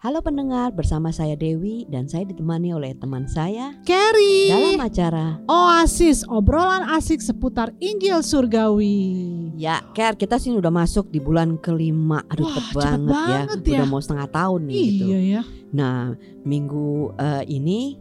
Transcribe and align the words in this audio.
Halo 0.00 0.24
pendengar, 0.24 0.72
bersama 0.72 1.12
saya 1.12 1.36
Dewi 1.36 1.84
dan 1.84 2.08
saya 2.08 2.24
ditemani 2.24 2.72
oleh 2.72 2.96
teman 2.96 3.28
saya 3.28 3.76
Carrie 3.84 4.48
dalam 4.48 4.80
acara 4.80 5.36
Oasis 5.44 6.24
obrolan 6.24 6.88
asik 6.88 7.20
seputar 7.20 7.76
Injil 7.84 8.24
Surgawi. 8.24 9.12
Ya, 9.60 9.84
Ker, 9.92 10.16
kita 10.16 10.40
sih 10.40 10.56
udah 10.56 10.72
masuk 10.72 11.12
di 11.12 11.20
bulan 11.20 11.60
kelima. 11.60 12.24
Aduh, 12.32 12.48
Wah, 12.48 12.56
cepet 12.56 12.80
banget, 12.80 13.12
banget 13.12 13.58
ya. 13.60 13.68
ya. 13.68 13.76
Udah 13.76 13.88
mau 13.92 14.00
setengah 14.00 14.28
tahun 14.32 14.60
nih 14.72 14.76
gitu. 14.80 15.04
Iya 15.04 15.20
ya. 15.20 15.42
Nah, 15.68 16.16
minggu 16.48 17.12
eh, 17.20 17.44
ini 17.52 18.00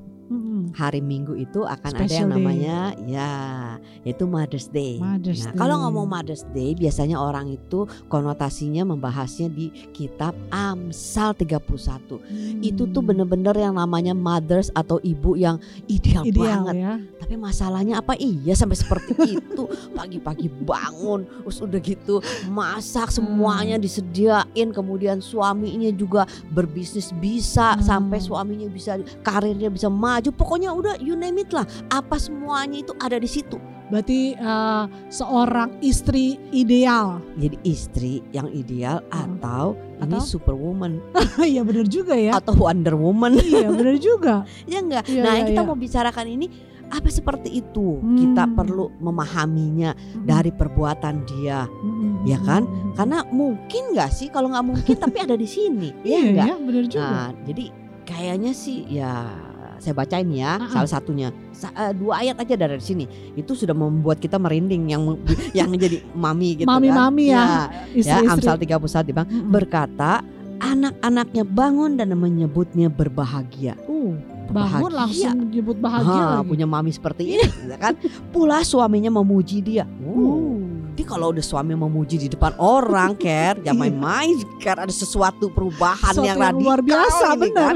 Hari 0.69 1.01
Minggu 1.01 1.33
itu 1.33 1.65
akan 1.65 1.89
ada 1.89 2.05
Special 2.05 2.13
yang 2.15 2.29
day. 2.29 2.35
namanya 2.37 2.77
ya 3.03 3.31
yaitu 4.03 4.23
Mother's 4.23 4.67
Day. 4.67 4.95
Mother's 4.95 5.41
nah, 5.43 5.57
kalau 5.57 5.75
Day. 5.75 5.83
ngomong 5.83 6.05
Mother's 6.07 6.45
Day 6.47 6.71
biasanya 6.73 7.17
orang 7.17 7.49
itu 7.49 7.83
konotasinya 8.05 8.85
membahasnya 8.85 9.49
di 9.49 9.67
kitab 9.89 10.37
Amsal 10.49 11.33
31. 11.33 12.21
Itu 12.61 12.85
tuh 12.85 13.01
Hmm. 13.01 13.09
bener-bener 13.09 13.55
yang 13.55 13.73
namanya 13.73 14.13
mothers 14.13 14.69
atau 14.71 15.01
ibu 15.01 15.33
yang 15.33 15.57
ideal, 15.85 16.21
ideal 16.21 16.61
banget. 16.61 16.73
ya. 16.75 16.93
Tapi 17.19 17.33
masalahnya 17.35 17.97
apa 17.97 18.13
iya 18.15 18.53
sampai 18.53 18.75
seperti 18.75 19.13
itu 19.39 19.63
pagi-pagi 19.91 20.45
bangun 20.59 21.25
terus 21.41 21.57
udah 21.59 21.79
gitu 21.79 22.15
masak 22.45 23.09
semuanya 23.09 23.75
Hmm. 23.75 23.83
disediain 23.83 24.69
kemudian 24.69 25.17
suaminya 25.19 25.89
juga 25.89 26.23
berbisnis 26.47 27.09
bisa 27.13 27.73
Hmm. 27.73 27.81
sampai 27.81 28.19
suaminya 28.19 28.67
bisa 28.67 28.93
karirnya 29.21 29.67
bisa 29.67 29.87
maju 29.87 30.17
pokoknya 30.27 30.69
udah 30.69 30.99
you 30.99 31.15
name 31.15 31.37
it 31.37 31.49
lah 31.49 31.63
apa 31.87 32.15
semuanya 32.15 32.81
itu 32.81 32.91
ada 32.97 33.15
di 33.15 33.25
situ 33.25 33.55
Berarti 33.89 34.37
eh, 34.37 34.83
seorang 35.09 35.81
istri 35.81 36.37
ideal. 36.51 37.25
jadi 37.35 37.57
istri 37.63 38.21
yang 38.29 38.45
ideal 38.49 39.01
Hmm. 39.07 39.33
atau 39.33 39.73
ini 39.97 40.13
Atau? 40.13 40.29
superwoman 40.29 41.01
Iya 41.41 41.63
benar 41.63 41.85
juga 41.85 42.13
ya. 42.13 42.37
atau 42.37 42.53
Wonder 42.55 42.93
Woman 42.93 43.33
iya 43.35 43.65
benar 43.73 43.97
juga. 43.97 44.45
ya 44.63 44.77
enggak 44.79 45.09
Iya, 45.09 45.21
nah 45.21 45.31
iya, 45.31 45.37
yang 45.37 45.47
kita 45.49 45.61
iya. 45.61 45.67
mau 45.67 45.73
bicarakan 45.75 46.27
ini 46.27 46.47
apa 46.85 47.05
seperti 47.07 47.49
itu 47.55 47.97
kita 48.15 48.45
Hmm. 48.45 48.53
perlu 48.55 48.89
memahaminya 48.97 49.93
dari 50.19 50.49
perbuatan 50.49 51.21
dia 51.23 51.65
Mm-mm. 51.65 52.25
ya 52.25 52.37
kan? 52.39 52.65
Mm-mm. 52.65 52.93
karena 52.93 53.25
mungkin 53.27 53.93
nggak 53.93 54.09
sih 54.09 54.29
kalau 54.29 54.49
nggak 54.49 54.65
mungkin 54.65 54.95
tapi 54.95 55.17
ada 55.17 55.33
di 55.33 55.45
sini 55.45 55.89
ya 56.01 56.13
iya 56.13 56.19
enggak 56.29 56.45
ya 56.45 56.55
benar 56.59 56.83
juga. 56.85 57.05
nah 57.05 57.29
jadi 57.41 57.65
kayaknya 58.05 58.51
sih 58.53 58.85
ya 58.85 59.13
saya 59.79 59.93
bacain 59.93 60.27
ya 60.29 60.55
Ah-ah. 60.55 60.69
salah 60.77 60.91
satunya 60.91 61.27
Sa- 61.49 61.71
eh, 61.71 61.91
dua 61.91 62.19
ayat 62.19 62.35
aja 62.37 62.53
dari 62.53 62.77
sini 62.77 63.03
itu 63.33 63.51
sudah 63.51 63.71
membuat 63.71 64.17
kita 64.17 64.35
merinding 64.35 64.87
yang 64.87 65.03
yang 65.57 65.71
jadi 65.71 66.03
mami 66.11 66.59
gitu 66.59 66.67
Mami-mami 66.67 67.27
kan 67.27 67.33
ya, 67.33 67.43
ya, 67.95 68.21
Istri-istri. 68.21 68.29
Amsal 68.29 68.55
31 68.59 68.77
bang 69.09 69.25
Mm-mm. 69.25 69.49
berkata 69.49 70.21
anak-anaknya 70.59 71.43
bangun 71.43 71.95
dan 71.95 72.11
menyebutnya 72.13 72.87
berbahagia 72.87 73.79
Uh, 73.81 74.15
bangun 74.47 74.81
Berbahagia. 74.85 74.99
langsung 75.31 75.37
nyebut 75.47 75.77
bahagia 75.77 76.19
Ha, 76.19 76.31
lagi. 76.35 76.47
punya 76.47 76.65
mami 76.65 76.89
seperti 76.89 77.23
ini 77.33 77.45
ya 77.69 77.77
kan 77.77 77.93
pula 78.29 78.59
suaminya 78.61 79.11
memuji 79.13 79.59
dia 79.59 79.83
uh. 79.83 80.07
Uh. 80.09 80.58
Jadi 80.99 81.07
kalau 81.07 81.31
udah 81.31 81.39
suami 81.39 81.71
memuji 81.71 82.19
di 82.19 82.27
depan 82.27 82.59
orang, 82.59 83.15
Ker, 83.15 83.55
jangan 83.63 83.71
Iya. 83.71 83.71
main-main, 83.87 84.35
Ker 84.59 84.83
ada 84.83 84.91
sesuatu 84.91 85.47
perubahan 85.47 86.11
Sesuatu 86.11 86.27
yang 86.27 86.35
yang 86.35 86.51
radikal 86.51 86.59
luar 86.67 86.79
biasa 86.83 87.25
ini, 87.29 87.39
benar. 87.39 87.55
kan. 87.55 87.75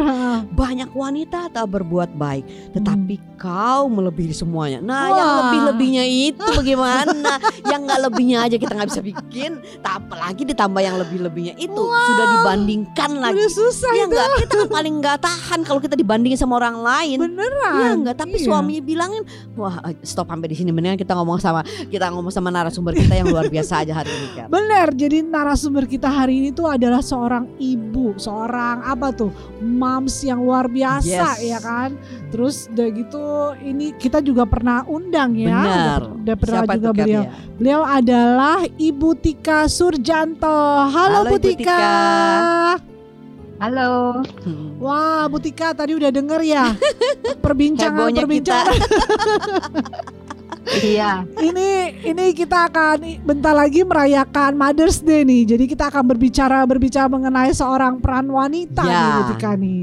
Banyak 0.52 0.90
wanita 0.92 1.40
tak 1.48 1.66
berbuat 1.72 2.12
baik, 2.12 2.44
tetapi 2.76 3.16
kau 3.40 3.88
melebihi 3.88 4.36
semuanya. 4.36 4.84
Nah, 4.84 5.08
yang 5.08 5.16
Hmm. 5.16 5.24
Wah. 5.24 5.40
lebih-lebihnya 5.40 6.04
itu 6.04 6.44
bagaimana? 6.52 7.40
yang 7.64 7.88
nggak 7.88 8.02
lebihnya 8.04 8.38
aja 8.44 8.56
kita 8.58 8.76
nggak 8.76 8.90
bisa 8.92 9.00
bikin, 9.02 9.52
tak 9.80 9.94
apalagi 9.98 10.44
ditambah 10.44 10.82
yang 10.84 11.00
lebih-lebihnya 11.00 11.56
itu 11.56 11.80
sudah 11.80 12.26
dibandingkan 12.36 13.12
lagi. 13.18 13.40
Udah 13.40 13.50
susah 13.50 13.92
Ya 13.94 14.04
enggak, 14.04 14.28
kita 14.44 14.54
kan 14.58 14.70
paling 14.70 15.00
nggak 15.00 15.18
tahan 15.22 15.60
kalau 15.64 15.80
kita 15.80 15.96
dibandingin 15.96 16.36
sama 16.36 16.60
orang 16.60 16.76
lain. 16.78 17.24
Beneran. 17.24 17.72
Iya 17.80 17.90
enggak, 17.96 18.16
tapi 18.20 18.36
Iya. 18.36 18.52
suaminya 18.52 18.84
bilangin, 18.84 19.24
wah 19.56 19.80
stop 20.04 20.28
sampai 20.28 20.52
di 20.52 20.60
sini 20.60 20.70
mendingan 20.70 21.00
kita 21.00 21.16
ngomong 21.16 21.40
sama 21.40 21.64
kita 21.88 22.12
ngomong 22.12 22.28
sama 22.30 22.52
narasumber 22.52 22.92
kita 22.94 23.13
yang 23.14 23.28
luar 23.28 23.48
biasa 23.48 23.82
aja 23.82 23.94
hari 23.96 24.10
ini 24.10 24.28
kan. 24.34 24.48
Benar, 24.48 24.88
jadi 24.92 25.22
narasumber 25.22 25.86
kita 25.86 26.06
hari 26.06 26.38
ini 26.38 26.50
tuh 26.50 26.68
adalah 26.68 27.00
seorang 27.00 27.48
ibu, 27.56 28.14
seorang 28.16 28.82
apa 28.82 29.10
tuh, 29.10 29.30
moms 29.60 30.22
yang 30.22 30.42
luar 30.42 30.66
biasa 30.66 31.38
Yes. 31.38 31.46
ya 31.46 31.60
kan. 31.60 31.96
Terus 32.30 32.68
udah 32.68 32.88
gitu 32.90 33.24
ini 33.60 33.94
kita 33.94 34.20
juga 34.20 34.44
pernah 34.44 34.82
undang 34.84 35.34
ya. 35.34 35.54
Benar. 35.54 36.02
Udah, 36.04 36.18
udah 36.20 36.36
pernah 36.36 36.62
Siapa 36.62 36.74
juga 36.76 36.92
beliau. 36.96 37.22
ya? 37.22 37.32
Beliau 37.54 37.82
adalah 37.82 38.60
Ibu 38.68 39.10
Tika 39.16 39.60
Surjanto. 39.66 40.60
Halo, 40.90 41.24
Halo, 41.24 41.30
Bu 41.30 41.38
Ibu 41.38 41.46
Tika. 41.46 41.62
Tika. 41.62 41.86
Halo, 43.56 44.20
Hmm. 44.44 44.76
Wah, 44.76 45.24
Bu 45.26 45.40
Tika 45.40 45.72
tadi 45.72 45.96
udah 45.96 46.12
denger 46.12 46.42
ya 46.44 46.76
perbincangan 47.46 48.12
Hebohnya 48.12 48.22
perbincangan. 48.28 48.76
iya, 50.80 51.28
ini 51.38 51.70
ini 52.02 52.26
kita 52.32 52.68
akan 52.68 53.04
bentar 53.22 53.52
lagi 53.52 53.84
merayakan 53.84 54.56
Mother's 54.56 55.00
Day 55.00 55.22
nih. 55.22 55.44
Jadi 55.46 55.68
kita 55.68 55.88
akan 55.88 56.04
berbicara 56.08 56.64
berbicara 56.64 57.06
mengenai 57.06 57.52
seorang 57.52 58.00
peran 58.00 58.28
wanita 58.28 58.82
Ya. 58.82 58.96
nih 58.96 59.10
Bu 59.10 59.22
Tika 59.32 59.52
nih. 59.56 59.82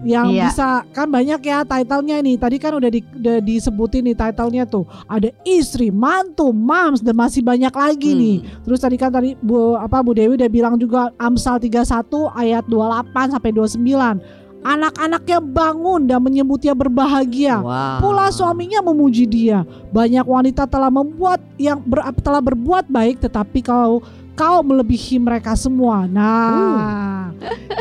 Yang 0.00 0.26
Iya. 0.28 0.42
bisa 0.44 0.68
kan 0.90 1.08
banyak 1.08 1.40
ya 1.40 1.58
titlenya 1.62 2.16
nih. 2.20 2.36
Tadi 2.36 2.56
kan 2.56 2.72
udah, 2.72 2.90
di- 2.90 3.12
udah 3.16 3.36
disebutin 3.38 4.02
nih 4.02 4.16
titlenya 4.16 4.64
tuh. 4.64 4.84
Ada 5.04 5.28
istri, 5.42 5.88
mantu, 5.88 6.52
moms 6.52 7.00
dan 7.00 7.16
masih 7.16 7.40
banyak 7.40 7.72
lagi 7.72 8.12
Hmm. 8.12 8.20
nih. 8.20 8.36
Terus 8.64 8.78
tadi 8.78 8.96
kan 8.96 9.08
tadi 9.08 9.36
Bu 9.36 9.72
apa 9.74 10.00
Bu 10.00 10.12
Dewi 10.12 10.36
udah 10.36 10.48
bilang 10.48 10.76
juga 10.76 11.12
Amsal 11.16 11.56
31 11.56 12.28
ayat 12.30 12.64
28 12.64 13.28
sampai 13.30 13.50
29. 13.52 14.20
Anak-anaknya 14.60 15.40
bangun 15.40 16.04
dan 16.04 16.20
menyebutnya 16.20 16.76
berbahagia. 16.76 17.64
Wow. 17.64 17.98
Pula 18.04 18.28
suaminya 18.28 18.84
memuji 18.84 19.24
dia. 19.24 19.64
Banyak 19.88 20.24
wanita 20.28 20.68
telah 20.68 20.92
membuat 20.92 21.40
yang 21.56 21.80
ber- 21.80 22.12
telah 22.20 22.44
berbuat 22.44 22.84
baik, 22.92 23.24
tetapi 23.24 23.64
kau 23.64 24.04
kau 24.36 24.58
melebihi 24.64 25.20
mereka 25.20 25.52
semua. 25.56 26.04
Nah, 26.08 27.32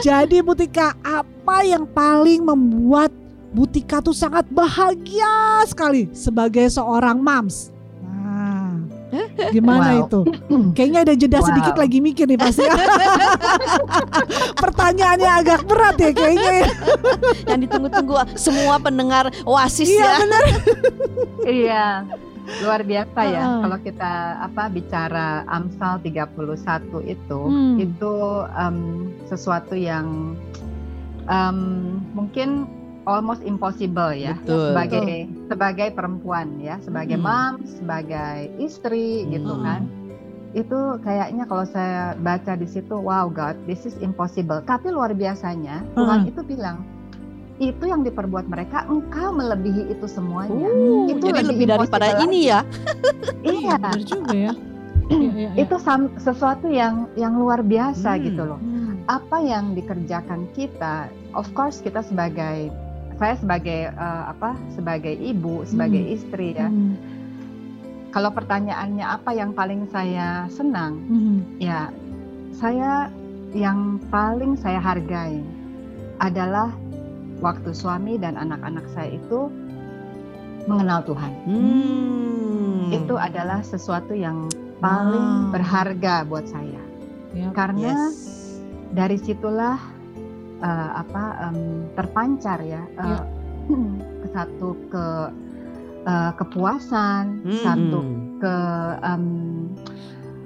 jadi 0.04 0.44
Butika 0.44 0.96
apa 1.04 1.64
yang 1.64 1.88
paling 1.88 2.44
membuat 2.44 3.12
Butika 3.50 3.98
tuh 3.98 4.14
sangat 4.14 4.46
bahagia 4.54 5.66
sekali 5.66 6.08
sebagai 6.14 6.70
seorang 6.70 7.18
mams? 7.18 7.74
Gimana 9.50 9.88
Wow. 9.90 10.02
itu? 10.04 10.20
Kayaknya 10.72 11.00
ada 11.02 11.14
jeda 11.14 11.40
Wow. 11.40 11.48
sedikit 11.48 11.76
lagi 11.76 11.98
mikir 12.00 12.26
nih 12.26 12.38
pasti. 12.38 12.66
Pertanyaannya 14.64 15.32
agak 15.36 15.62
berat 15.66 15.96
ya 15.98 16.12
kayaknya. 16.12 16.52
ya. 16.56 16.68
Yang 17.48 17.60
ditunggu-tunggu 17.68 18.14
semua 18.36 18.76
pendengar 18.78 19.34
Oasis 19.44 19.90
Iya 19.90 20.00
ya. 20.00 20.14
benar. 20.20 20.44
iya. 21.46 21.86
Luar 22.60 22.82
biasa 22.82 23.20
ya 23.24 23.42
Heeh. 23.46 23.60
kalau 23.62 23.78
kita 23.80 24.12
apa 24.42 24.64
bicara 24.68 25.28
Amsal 25.46 26.02
31 26.02 26.26
itu, 27.04 27.40
Hmm. 27.40 27.78
itu 27.78 28.14
em, 28.52 28.78
sesuatu 29.26 29.74
yang 29.74 30.34
em, 31.26 31.58
mungkin 32.12 32.66
almost 33.10 33.42
impossible 33.42 34.14
ya 34.14 34.38
Betul. 34.46 34.78
sebagai 34.78 35.10
sebagai 35.50 35.88
perempuan 35.98 36.62
ya, 36.62 36.78
sebagai 36.86 37.18
Hmm. 37.18 37.26
mom, 37.26 37.54
sebagai 37.66 38.54
istri 38.62 39.26
gitu 39.28 39.58
Hmm. 39.58 39.66
kan. 39.66 39.82
Itu 40.54 40.98
kayaknya 41.02 41.46
kalau 41.46 41.66
saya 41.66 42.14
baca 42.18 42.54
di 42.54 42.66
situ, 42.66 42.94
wow 42.94 43.30
God, 43.30 43.58
this 43.66 43.86
is 43.86 43.98
impossible. 44.02 44.62
Tapi 44.62 44.90
luar 44.90 45.14
biasanya 45.14 45.82
Tuhan 45.98 46.26
Hmm. 46.26 46.30
itu 46.30 46.42
bilang 46.46 46.78
itu 47.60 47.84
yang 47.84 48.08
diperbuat 48.08 48.48
mereka, 48.48 48.88
engkau 48.88 49.36
melebihi 49.36 49.92
itu 49.92 50.08
semuanya. 50.08 50.70
Uh, 50.72 51.12
Itu 51.12 51.28
jadi 51.28 51.44
lebih 51.44 51.50
lebih 51.52 51.66
daripada 51.68 52.08
impossible 52.08 52.26
ini 52.32 52.40
ya. 52.48 52.62
Iya, 53.44 53.76
Benar 53.78 54.02
juga 54.08 54.34
ya. 54.36 54.54
Iya, 55.10 55.18
iya, 55.34 55.50
iya. 55.58 55.66
itu 55.66 55.76
sesuatu 56.22 56.70
yang 56.70 57.10
yang 57.18 57.34
luar 57.34 57.66
biasa 57.66 58.14
Hmm. 58.16 58.24
gitu 58.30 58.42
loh. 58.46 58.60
Hmm. 58.62 58.94
Apa 59.10 59.42
yang 59.42 59.74
dikerjakan 59.74 60.46
kita, 60.54 61.10
of 61.34 61.50
course 61.58 61.82
kita 61.82 62.06
sebagai 62.06 62.70
saya 63.20 63.36
sebagai 63.36 63.92
eh, 63.92 64.24
apa 64.26 64.56
sebagai 64.74 65.12
ibu, 65.14 65.68
sebagai 65.68 66.00
Hmm. 66.02 66.16
istri 66.16 66.56
ya. 66.56 66.72
Hmm. 66.72 66.96
Kalau 68.10 68.34
pertanyaannya 68.34 69.06
apa 69.06 69.36
yang 69.38 69.54
paling 69.54 69.86
saya 69.92 70.50
senang, 70.50 70.98
Hmm. 71.06 71.38
ya 71.62 71.92
saya 72.56 73.12
yang 73.54 74.02
paling 74.10 74.58
saya 74.58 74.82
hargai 74.82 75.44
adalah 76.18 76.74
waktu 77.40 77.72
suami 77.72 78.18
dan 78.18 78.36
anak-anak 78.36 78.84
saya 78.92 79.14
itu 79.14 79.52
mengenal 80.66 81.04
Tuhan. 81.06 81.32
Hmm. 81.46 82.90
Itu 82.90 83.16
adalah 83.16 83.62
sesuatu 83.62 84.16
yang 84.16 84.50
paling 84.80 85.50
Wow. 85.50 85.52
berharga 85.54 86.24
buat 86.26 86.48
saya. 86.48 86.82
Ya. 87.36 87.52
Karena 87.54 88.10
Yes. 88.10 88.58
dari 88.92 89.22
situlah 89.22 89.78
eh, 90.60 90.90
apa 90.94 91.24
em, 91.50 91.58
terpancar 91.94 92.60
ya, 92.62 92.84
ke 92.94 93.10
satu 94.34 94.70
ke 94.90 95.06
eh, 96.06 96.32
kepuasan, 96.36 97.26
Hmm. 97.44 97.62
satu 97.64 98.00
ke 98.40 98.56
em, 99.04 99.24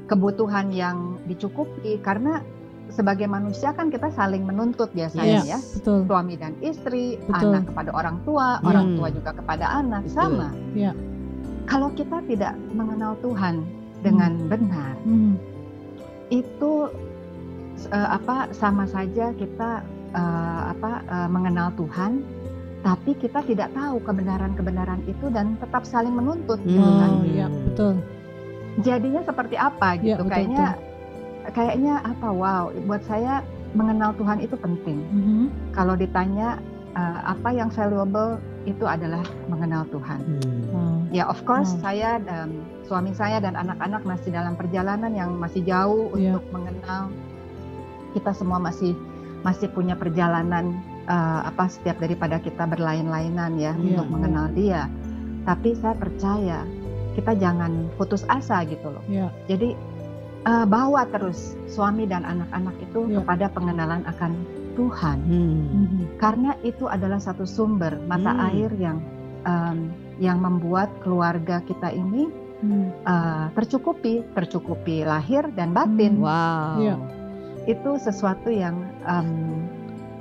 kebutuhan 0.05 0.69
yang 0.69 1.17
dicukupi 1.25 1.97
karena 1.99 2.43
sebagai 2.91 3.25
manusia 3.25 3.73
kan 3.73 3.89
kita 3.89 4.13
saling 4.13 4.45
menuntut 4.45 4.91
biasanya 4.93 5.41
Iya, 5.41 5.57
ya. 5.57 5.59
betul. 5.73 6.05
Suami 6.05 6.35
dan 6.37 6.53
istri, 6.61 7.17
Betul. 7.25 7.49
anak 7.57 7.63
kepada 7.73 7.89
orang 7.89 8.17
tua, 8.21 8.61
orang 8.61 8.93
Hmm. 8.93 8.97
tua 9.01 9.07
juga 9.09 9.31
kepada 9.33 9.65
anak, 9.81 10.03
Betul. 10.05 10.13
sama. 10.13 10.47
Iya. 10.77 10.93
Kalau 11.65 11.89
kita 11.95 12.21
tidak 12.27 12.53
mengenal 12.75 13.17
Tuhan 13.23 13.63
dengan 14.03 14.35
benar, 14.45 14.93
Hmm. 15.01 15.39
itu 16.29 16.73
eh, 17.89 18.09
apa 18.13 18.53
sama 18.53 18.85
saja 18.85 19.33
kita 19.33 19.81
eh, 20.13 20.61
apa 20.69 20.91
eh, 21.03 21.29
mengenal 21.29 21.73
Tuhan, 21.73 22.21
tapi 22.81 23.15
kita 23.15 23.41
tidak 23.43 23.73
tahu 23.73 23.99
kebenaran-kebenaran 24.01 25.01
itu 25.05 25.29
dan 25.29 25.55
tetap 25.57 25.83
saling 25.83 26.13
menuntut 26.13 26.59
gitu 26.63 26.81
kan. 26.81 27.11
Iya 27.23 27.47
betul. 27.49 27.93
Jadinya 28.79 29.21
seperti 29.21 29.55
apa 29.55 29.93
Iya, 29.95 30.17
gitu? 30.17 30.21
betul, 30.21 30.33
kayaknya 30.33 30.67
kayaknya 31.51 31.93
apa? 32.01 32.27
Wow, 32.27 32.63
buat 32.83 33.03
saya 33.03 33.43
mengenal 33.73 34.13
Tuhan 34.15 34.37
itu 34.39 34.55
penting. 34.55 34.99
Mhm. 35.09 35.43
Kalau 35.71 35.93
ditanya 35.93 36.57
eh, 36.93 37.19
apa 37.25 37.49
yang 37.49 37.69
valuable 37.69 38.37
itu 38.63 38.85
adalah 38.85 39.25
mengenal 39.49 39.83
Tuhan. 39.89 40.21
Hmm. 40.21 40.61
Wow. 40.71 40.97
Ya, 41.09 41.25
of 41.25 41.41
course 41.43 41.73
Hmm. 41.73 41.81
saya 41.81 42.11
dan 42.17 42.53
suami 42.85 43.11
saya 43.11 43.37
dan 43.37 43.53
anak-anak 43.53 44.05
masih 44.05 44.29
dalam 44.29 44.53
perjalanan 44.53 45.09
yang 45.09 45.33
masih 45.35 45.65
jauh 45.65 46.13
Iya. 46.13 46.37
untuk 46.37 46.45
mengenal. 46.53 47.09
Kita 48.13 48.31
semua 48.31 48.57
masih 48.57 48.93
masih 49.43 49.67
punya 49.69 49.93
perjalanan 49.93 50.75
eh, 51.05 51.41
apa 51.43 51.67
setiap 51.67 51.99
daripada 51.99 52.39
kita 52.39 52.63
berlain-lainan 52.63 53.59
ya 53.59 53.75
Iya, 53.75 53.99
untuk 53.99 54.07
mengenal 54.09 54.47
Dia. 54.55 54.87
Tapi 55.43 55.75
saya 55.75 55.93
percaya 55.93 56.63
kita 57.13 57.35
jangan 57.35 57.91
putus 57.99 58.23
asa 58.25 58.63
gitu 58.63 58.87
loh. 58.89 59.03
Iya. 59.05 59.27
Jadi 59.45 59.75
eh, 60.43 60.65
bawa 60.65 61.07
terus 61.07 61.55
suami 61.67 62.03
dan 62.03 62.23
anak-anak 62.23 62.75
itu 62.81 62.99
Iya. 63.07 63.15
kepada 63.21 63.45
pengenalan 63.51 64.03
akan 64.03 64.31
Tuhan 64.73 65.17
Hmm. 65.21 65.61
Mhm. 65.69 66.01
karena 66.17 66.57
itu 66.65 66.89
adalah 66.89 67.21
satu 67.21 67.45
sumber 67.45 67.93
mata 68.09 68.33
Hmm. 68.33 68.47
air 68.49 68.71
yang 68.73 68.97
em, 69.45 69.93
yang 70.17 70.41
membuat 70.41 70.89
keluarga 70.99 71.61
kita 71.61 71.91
ini 71.91 72.25
Hmm. 72.63 72.89
eh, 73.05 73.45
tercukupi, 73.53 74.23
tercukupi 74.33 75.03
lahir 75.03 75.51
dan 75.53 75.75
batin. 75.75 76.17
Wow. 76.17 76.79
Iya. 76.79 76.95
Itu 77.65 77.95
sesuatu 77.95 78.47
yang 78.47 78.75
em, 79.03 79.29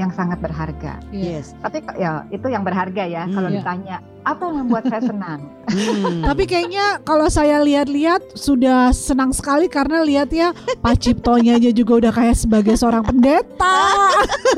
yang 0.01 0.09
sangat 0.11 0.41
berharga. 0.41 0.99
Iya. 1.13 1.39
Yes. 1.39 1.53
Tapi 1.61 1.85
ya 1.95 2.25
itu 2.29 2.47
yang 2.49 2.65
berharga 2.65 3.05
ya. 3.05 3.29
Hmm. 3.29 3.35
Kalau 3.35 3.49
Iya. 3.49 3.57
ditanya 3.61 3.97
apa 4.23 4.43
yang 4.47 4.57
membuat 4.65 4.85
saya 4.89 5.03
senang? 5.05 5.41
Hmm. 5.73 6.21
Tapi 6.21 6.45
kayaknya 6.45 7.01
kalau 7.01 7.27
saya 7.27 7.57
lihat-lihat 7.63 8.37
sudah 8.37 8.93
senang 8.93 9.33
sekali 9.33 9.73
karena 9.73 10.05
lihat 10.05 10.29
ya 10.29 10.53
Pak 10.85 11.01
Ciptonya 11.01 11.57
aja 11.57 11.73
juga 11.73 11.97
udah 11.97 12.13
kayak 12.13 12.37
sebagai 12.37 12.77
seorang 12.77 13.01
pendeta. 13.01 13.81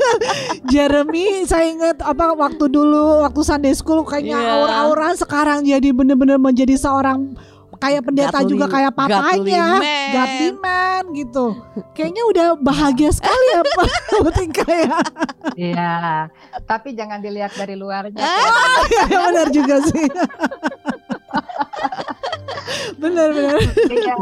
Jeremy 0.71 1.45
saya 1.45 1.71
ingat 1.71 1.97
apa 2.01 2.33
waktu 2.33 2.67
dulu 2.67 3.23
waktu 3.23 3.41
Sunday 3.41 3.71
School 3.71 4.03
kayaknya 4.03 4.35
Iya. 4.35 4.51
aura-aura 4.59 5.15
sekarang 5.15 5.63
jadi 5.63 5.89
bener-bener 5.91 6.35
menjadi 6.35 6.75
seorang 6.75 7.37
kayak 7.77 8.01
pendeta 8.03 8.37
Godly- 8.37 8.51
juga 8.51 8.65
kayak 8.67 8.91
papanya. 8.91 9.21
godly 9.21 9.53
man. 9.53 10.11
Godly 10.11 10.49
man 10.55 11.03
gitu. 11.13 11.45
Kayaknya 11.91 12.23
udah 12.25 12.47
bahagia 12.57 13.11
sekali 13.11 13.45
ya 13.49 13.61
Pak 13.63 13.87
Butika 14.21 14.65
ya. 14.67 14.97
Iya. 15.55 15.93
Tapi 16.63 16.93
jangan 16.93 17.19
dilihat 17.19 17.53
dari 17.53 17.73
luarnya. 17.73 18.19
ya 18.87 19.03
benar 19.07 19.47
juga 19.49 19.79
sih. 19.85 20.07
Benar-benar. 22.95 23.59
Iya. 23.87 24.15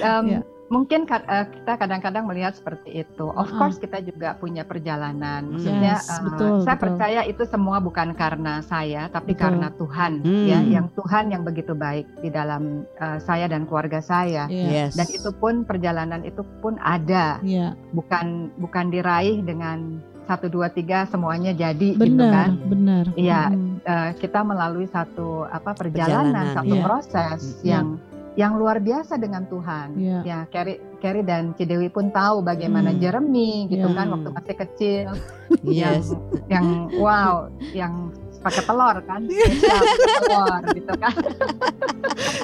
Em, 0.00 0.24
Iya. 0.28 0.40
Mungkin 0.74 1.06
eh, 1.06 1.46
kita 1.54 1.72
kadang-kadang 1.78 2.26
melihat 2.26 2.58
seperti 2.58 3.06
itu. 3.06 3.30
Of 3.30 3.54
Uh-uh. 3.54 3.58
course 3.62 3.78
kita 3.78 4.02
juga 4.02 4.34
punya 4.34 4.66
perjalanan. 4.66 5.54
Maksudnya 5.54 6.02
Yes, 6.02 6.10
eh, 6.10 6.20
betul, 6.26 6.66
saya 6.66 6.74
betul. 6.74 6.84
percaya 6.90 7.20
itu 7.22 7.42
semua 7.46 7.78
bukan 7.78 8.10
karena 8.18 8.58
saya, 8.66 9.06
tapi 9.14 9.38
Betul. 9.38 9.42
karena 9.46 9.68
Tuhan. 9.78 10.12
Hmm. 10.26 10.46
Ya, 10.50 10.58
yang 10.66 10.86
Tuhan 10.98 11.30
yang 11.30 11.46
begitu 11.46 11.78
baik 11.78 12.10
di 12.18 12.34
dalam 12.34 12.82
eh, 12.98 13.18
saya 13.22 13.46
dan 13.46 13.70
keluarga 13.70 14.02
saya. 14.02 14.50
Iya. 14.50 14.90
Yes. 14.90 14.98
Dan 14.98 15.06
itu 15.14 15.30
pun 15.30 15.62
perjalanan 15.62 16.26
itu 16.26 16.42
pun 16.58 16.74
ada, 16.82 17.38
Iya, 17.46 17.78
bukan 17.94 18.50
bukan 18.58 18.90
diraih 18.90 19.38
dengan 19.46 20.02
satu 20.24 20.48
dua 20.48 20.72
tiga 20.72 21.04
semuanya 21.04 21.52
jadi 21.52 21.94
gitu 21.94 22.00
benar, 22.16 22.32
kan. 22.32 22.50
benar. 22.66 23.04
Iya. 23.14 23.52
Mm. 23.52 23.76
Eh, 23.84 24.10
kita 24.18 24.40
melalui 24.40 24.88
satu 24.88 25.44
apa 25.44 25.76
perjalanan, 25.76 26.32
Perjalanan, 26.32 26.56
satu 26.56 26.74
iya. 26.74 26.82
proses 26.82 27.40
Iya. 27.60 27.70
yang 27.76 27.86
yang 28.34 28.54
luar 28.54 28.78
biasa 28.78 29.14
dengan 29.14 29.46
Tuhan. 29.46 29.94
Iya. 29.94 30.18
Ya, 30.22 30.38
Carrie, 30.48 30.82
Carrie 30.98 31.22
dan 31.22 31.54
Cidewi 31.54 31.86
pun 31.86 32.10
tahu 32.10 32.42
bagaimana 32.42 32.90
Hmm. 32.90 32.98
Jeremy 32.98 33.66
gitu 33.68 33.86
Iya. 33.86 33.94
kan 33.94 34.06
waktu 34.10 34.28
masih 34.28 34.54
kecil, 34.58 35.06
Yes. 35.62 36.10
yang 36.10 36.18
yang 36.50 36.66
wow, 36.96 37.46
yang 37.70 38.10
pakai 38.40 38.60
telur 38.62 38.96
kan, 39.00 39.20
spesial 39.30 39.80
telur 40.20 40.62
gitu 40.74 40.92
kan. 40.94 41.14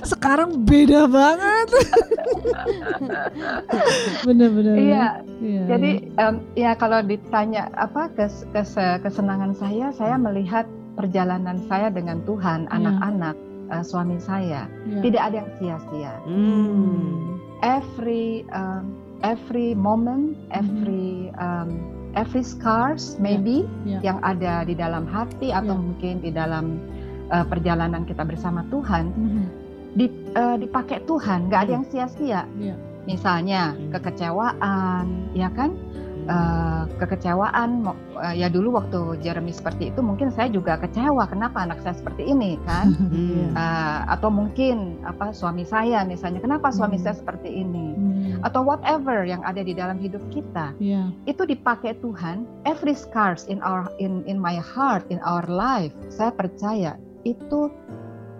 Sekarang 0.02 0.62
beda 0.62 1.04
banget. 1.04 1.68
Benar-benar. 4.22 4.74
Iya, 4.76 5.06
Iya. 5.40 5.62
jadi 5.66 5.90
em, 6.16 6.34
ya 6.54 6.72
kalau 6.74 7.00
ditanya 7.02 7.68
apa 7.72 8.08
kes, 8.12 8.46
kes- 8.50 8.78
kesenangan 9.02 9.52
saya, 9.52 9.90
saya 9.90 10.16
melihat 10.16 10.64
perjalanan 10.94 11.60
saya 11.66 11.88
dengan 11.88 12.20
Tuhan, 12.22 12.64
Iya. 12.64 12.72
anak-anak, 12.76 13.36
eh, 13.70 13.82
suami 13.82 14.18
saya, 14.18 14.66
Iya. 14.84 15.00
tidak 15.00 15.22
ada 15.22 15.36
yang 15.42 15.50
sia-sia. 15.58 16.12
Hmm. 16.26 17.38
Every 17.62 18.44
um, 18.50 18.96
every 19.20 19.76
moment, 19.76 20.34
every 20.50 21.28
um, 21.36 21.76
every 22.16 22.42
scars 22.42 23.14
maybe 23.18 23.68
Iya. 23.86 24.00
yang 24.02 24.18
ada 24.20 24.64
di 24.64 24.74
dalam 24.74 25.06
hati 25.06 25.54
atau 25.54 25.76
Iya. 25.76 25.84
mungkin 25.84 26.14
di 26.20 26.30
dalam 26.34 26.66
uh, 27.30 27.46
perjalanan 27.46 28.02
kita 28.02 28.26
bersama 28.26 28.66
Tuhan 28.68 29.14
Mhm. 29.14 29.44
di, 29.94 30.06
uh, 30.34 30.56
dipakai 30.58 31.06
Tuhan, 31.06 31.46
nggak 31.46 31.60
ada 31.68 31.72
yang 31.78 31.86
sia-sia. 31.86 32.42
Iya. 32.58 32.74
Misalnya 33.06 33.72
Hmm. 33.72 33.90
kekecewaan, 33.94 35.04
ya 35.32 35.48
kan? 35.54 35.72
Uh, 36.28 36.84
kekecewaan, 37.00 37.86
uh, 38.16 38.34
ya 38.34 38.52
dulu 38.52 38.76
waktu 38.76 39.20
Jeremy 39.24 39.50
seperti 39.50 39.88
itu 39.88 40.00
mungkin 40.04 40.28
saya 40.28 40.52
juga 40.52 40.76
kecewa. 40.76 41.24
Kenapa 41.30 41.64
anak 41.64 41.80
saya 41.80 41.96
seperti 41.96 42.28
ini 42.28 42.60
kan? 42.68 42.92
Uh, 43.56 44.00
atau 44.14 44.28
mungkin 44.28 45.00
apa 45.06 45.32
suami 45.32 45.64
saya 45.64 46.04
misalnya, 46.04 46.42
kenapa 46.44 46.68
suami 46.74 47.00
Hmm. 47.00 47.04
saya 47.08 47.16
seperti 47.16 47.48
ini? 47.50 47.86
Hmm. 47.96 48.46
Atau 48.46 48.64
whatever 48.66 49.24
yang 49.24 49.40
ada 49.46 49.64
di 49.64 49.72
dalam 49.72 49.96
hidup 49.96 50.20
kita 50.28 50.76
Iya. 50.82 51.08
itu 51.24 51.42
dipakai 51.48 51.96
Tuhan. 52.04 52.44
Every 52.68 52.92
scars 52.92 53.48
in 53.48 53.60
our 53.64 53.88
in 53.96 54.22
in 54.28 54.36
my 54.36 54.60
heart 54.60 55.06
in 55.08 55.20
our 55.24 55.44
life, 55.48 55.92
saya 56.12 56.30
percaya 56.34 56.96
itu 57.24 57.72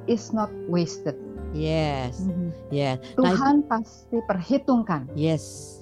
is 0.09 0.33
not 0.33 0.49
wasted. 0.69 1.17
Yes. 1.51 2.23
Mhm. 2.23 2.55
Yes. 2.71 3.03
Nah, 3.19 3.35
Tuhan 3.35 3.67
pasti 3.67 4.23
perhitungkan 4.31 5.11
yes. 5.19 5.77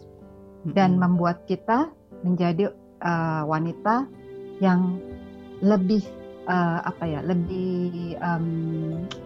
dan 0.73 0.97
membuat 0.97 1.45
kita 1.45 1.93
menjadi 2.23 2.71
uh, 3.01 3.43
wanita 3.47 4.07
yang 4.59 4.99
lebih 5.63 6.03
uh, 6.47 6.83
apa 6.83 7.05
ya, 7.07 7.21
lebih 7.23 8.15
um, 8.19 8.47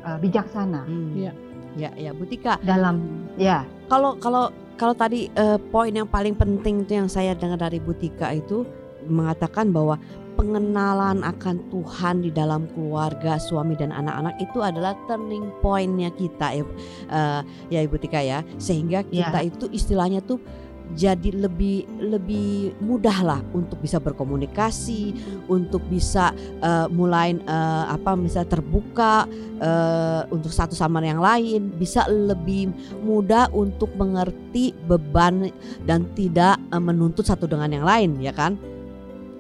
uh, 0.05 0.19
bijaksana 0.19 0.85
Hmm. 0.85 1.13
Iya. 1.17 1.33
Ya, 1.73 1.89
ya, 1.97 2.13
Bu 2.13 2.29
Tika. 2.29 2.61
dalam 2.61 3.25
ya 3.41 3.65
Kalau 3.89 4.21
kalau 4.21 4.53
kalau 4.77 4.93
tadi 4.93 5.33
eh, 5.33 5.57
poin 5.73 5.89
yang 5.89 6.05
paling 6.05 6.37
penting 6.37 6.85
itu 6.85 7.01
yang 7.01 7.09
saya 7.09 7.33
dengar 7.33 7.57
dari 7.57 7.81
Bu 7.81 7.97
Tika 7.97 8.29
itu 8.29 8.69
mengatakan 9.09 9.73
bahwa 9.73 9.97
pengenalan 10.37 11.25
akan 11.25 11.65
Tuhan 11.73 12.25
di 12.25 12.29
dalam 12.29 12.69
keluarga 12.77 13.41
suami 13.41 13.73
dan 13.73 13.89
anak-anak 13.89 14.37
itu 14.37 14.61
adalah 14.61 14.93
turning 15.09 15.49
pointnya 15.65 16.13
kita 16.13 16.61
ya, 16.61 16.65
eh, 17.09 17.41
ya 17.73 17.81
Ibu 17.85 17.97
Tika 17.97 18.21
ya 18.21 18.45
sehingga 18.61 19.01
Ya. 19.09 19.33
kita 19.33 19.39
itu 19.41 19.65
istilahnya 19.73 20.21
tuh 20.21 20.45
jadi 20.93 21.33
lebih 21.33 21.89
lebih 21.99 22.77
mudah 22.85 23.19
lah 23.25 23.41
untuk 23.57 23.81
bisa 23.81 23.97
berkomunikasi, 23.99 25.17
untuk 25.49 25.81
bisa 25.89 26.33
eh, 26.61 26.87
mulai 26.93 27.37
eh, 27.37 27.85
apa 27.89 28.13
misalnya 28.15 28.61
terbuka 28.61 29.25
eh, 29.61 30.23
untuk 30.29 30.53
satu 30.53 30.77
sama 30.77 31.01
yang 31.01 31.21
lain, 31.21 31.73
bisa 31.75 32.05
lebih 32.09 32.71
mudah 33.03 33.49
untuk 33.53 33.93
mengerti 33.97 34.77
beban 34.87 35.49
dan 35.89 36.09
tidak 36.13 36.61
eh, 36.71 36.83
menuntut 36.83 37.25
satu 37.25 37.49
dengan 37.49 37.73
yang 37.73 37.87
lain, 37.89 38.21
ya 38.21 38.33
kan? 38.33 38.57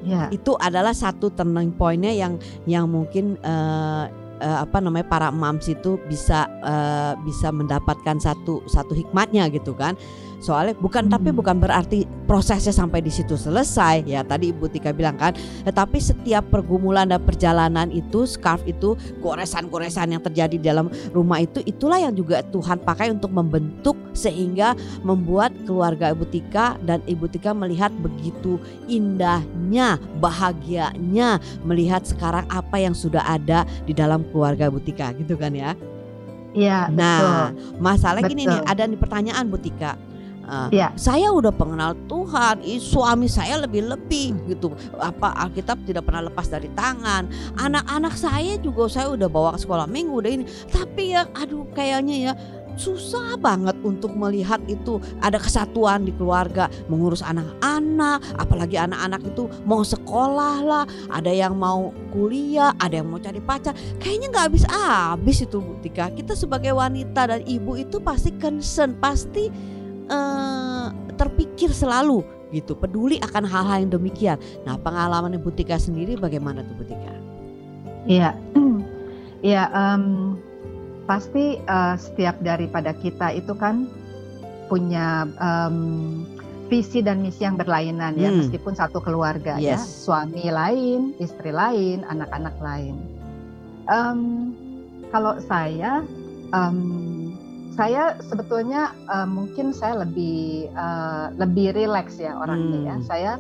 ya. 0.05 0.29
Itu 0.35 0.59
adalah 0.59 0.93
satu 0.93 1.31
turning 1.33 1.75
pointnya 1.75 2.13
yang 2.13 2.37
yang 2.67 2.91
mungkin 2.91 3.39
eh, 3.41 4.07
apa 4.43 4.83
namanya 4.83 5.07
para 5.07 5.29
moms 5.31 5.71
itu 5.71 6.03
bisa 6.11 6.51
eh, 6.67 7.15
bisa 7.23 7.55
mendapatkan 7.55 8.19
satu 8.19 8.67
satu 8.67 8.93
hikmatnya 8.93 9.47
gitu 9.55 9.73
kan 9.79 9.95
Soalnya 10.43 10.75
bukan 10.75 11.07
tapi 11.07 11.31
Hmm. 11.31 11.39
bukan 11.39 11.57
berarti 11.63 12.03
prosesnya 12.27 12.75
sampai 12.75 12.99
di 12.99 13.15
situ 13.15 13.39
selesai 13.39 14.03
ya. 14.03 14.27
Tadi 14.27 14.51
Ibu 14.51 14.67
Tika 14.67 14.91
bilang 14.91 15.15
kan, 15.15 15.39
tetapi 15.63 16.03
setiap 16.03 16.51
pergumulan 16.51 17.07
dan 17.07 17.23
perjalanan 17.23 17.89
itu 17.95 18.27
scarf 18.27 18.67
itu 18.67 18.99
goresan-goresan 19.23 20.19
yang 20.19 20.23
terjadi 20.23 20.59
di 20.59 20.67
dalam 20.67 20.91
rumah 21.15 21.39
itu 21.39 21.63
itulah 21.63 22.03
yang 22.03 22.11
juga 22.11 22.43
Tuhan 22.43 22.83
pakai 22.83 23.15
untuk 23.15 23.31
membentuk 23.31 23.95
sehingga 24.13 24.75
membuat 25.07 25.55
keluarga 25.63 26.11
Ibu 26.11 26.27
Tika 26.29 26.75
dan 26.83 27.01
Ibu 27.07 27.31
Tika 27.31 27.55
melihat 27.55 27.95
begitu 28.03 28.59
indahnya, 28.91 30.03
bahagianya 30.19 31.39
melihat 31.63 32.03
sekarang 32.03 32.45
apa 32.51 32.83
yang 32.83 32.99
sudah 32.99 33.23
ada 33.23 33.63
di 33.87 33.95
dalam 33.95 34.27
keluarga 34.35 34.67
Ibu 34.67 34.83
Tika 34.83 35.15
gitu 35.15 35.39
kan 35.39 35.55
ya. 35.55 35.79
Iya, 36.53 36.93
Nah, 36.93 37.49
masalah 37.81 38.21
gini 38.29 38.45
nih, 38.45 38.61
Betul. 38.61 38.73
ada 38.73 38.83
nih 38.85 39.01
pertanyaan 39.01 39.45
Bu 39.49 39.57
Tika. 39.57 39.97
Uh, 40.43 40.69
Iya. 40.75 40.91
Saya 40.99 41.31
udah 41.31 41.55
pengenal 41.55 41.95
Tuhan, 42.11 42.63
suami 42.79 43.31
saya 43.31 43.63
lebih-lebih 43.63 44.51
gitu. 44.51 44.75
Apa 44.99 45.35
Alkitab 45.39 45.83
tidak 45.87 46.09
pernah 46.09 46.27
lepas 46.27 46.51
dari 46.51 46.67
tangan. 46.75 47.31
Anak-anak 47.59 48.15
saya 48.19 48.59
juga 48.59 48.91
saya 48.91 49.13
udah 49.13 49.29
bawa 49.31 49.55
ke 49.55 49.63
sekolah 49.63 49.87
minggu 49.87 50.19
udah 50.19 50.31
ini. 50.31 50.45
Tapi 50.71 51.15
ya, 51.15 51.29
aduh 51.37 51.67
kayaknya 51.75 52.17
ya 52.31 52.33
susah 52.77 53.37
banget 53.37 53.77
untuk 53.85 54.17
melihat 54.17 54.61
itu 54.69 55.01
ada 55.21 55.37
kesatuan 55.37 56.09
di 56.09 56.13
keluarga 56.15 56.73
mengurus 56.89 57.21
anak-anak 57.21 58.23
apalagi 58.41 58.81
anak-anak 58.81 59.21
itu 59.29 59.49
mau 59.69 59.85
sekolah 59.85 60.57
lah 60.65 60.85
ada 61.13 61.29
yang 61.29 61.57
mau 61.57 61.93
kuliah 62.13 62.73
ada 62.81 63.01
yang 63.01 63.09
mau 63.13 63.21
cari 63.21 63.41
pacar 63.45 63.77
kayaknya 64.01 64.33
nggak 64.33 64.45
habis-habis 64.53 65.45
itu 65.45 65.57
Bu 65.61 65.77
Tika 65.85 66.13
kita 66.13 66.33
sebagai 66.33 66.73
wanita 66.73 67.29
dan 67.29 67.41
ibu 67.45 67.77
itu 67.77 68.01
pasti 68.01 68.33
concern 68.41 68.97
pasti 68.97 69.53
eh, 70.13 70.87
terpikir 71.17 71.73
selalu 71.73 72.21
gitu 72.53 72.77
peduli 72.77 73.17
akan 73.25 73.49
hal-hal 73.49 73.89
yang 73.89 73.93
demikian 73.97 74.37
nah 74.69 74.77
pengalaman 74.77 75.33
Ibu 75.41 75.57
Tika 75.57 75.81
sendiri 75.81 76.21
bagaimana 76.21 76.61
tuh 76.61 76.77
Bu 76.77 76.85
Tika? 76.85 77.15
Iya, 78.05 78.35
iya. 79.47 79.71
em, 79.73 80.37
pasti 81.07 81.57
eh, 81.57 81.95
setiap 81.97 82.37
daripada 82.43 82.93
kita 82.93 83.33
itu 83.33 83.55
kan 83.57 83.87
punya 84.69 85.29
em, 85.39 85.77
visi 86.67 87.05
dan 87.05 87.21
misi 87.21 87.45
yang 87.45 87.61
berlainan 87.61 88.17
ya, 88.17 88.33
Hmm. 88.33 88.41
meskipun 88.41 88.73
satu 88.73 89.05
keluarga 89.05 89.61
ya, 89.61 89.77
Yes. 89.77 90.09
suami 90.09 90.49
lain, 90.49 91.13
istri 91.21 91.53
lain, 91.53 92.01
anak-anak 92.09 92.57
lain. 92.65 92.97
Em, 93.87 94.21
kalau 95.13 95.37
saya, 95.45 96.01
em, 96.51 96.79
saya 97.73 98.17
sebetulnya 98.21 98.93
eh, 99.09 99.29
mungkin 99.29 99.73
saya 99.73 100.05
lebih 100.05 100.69
eh, 100.69 101.27
lebih 101.41 101.73
rileks 101.73 102.21
ya 102.21 102.37
orangnya 102.37 102.79
ya. 102.93 102.97
Hmm. 102.97 103.07
Saya 103.09 103.33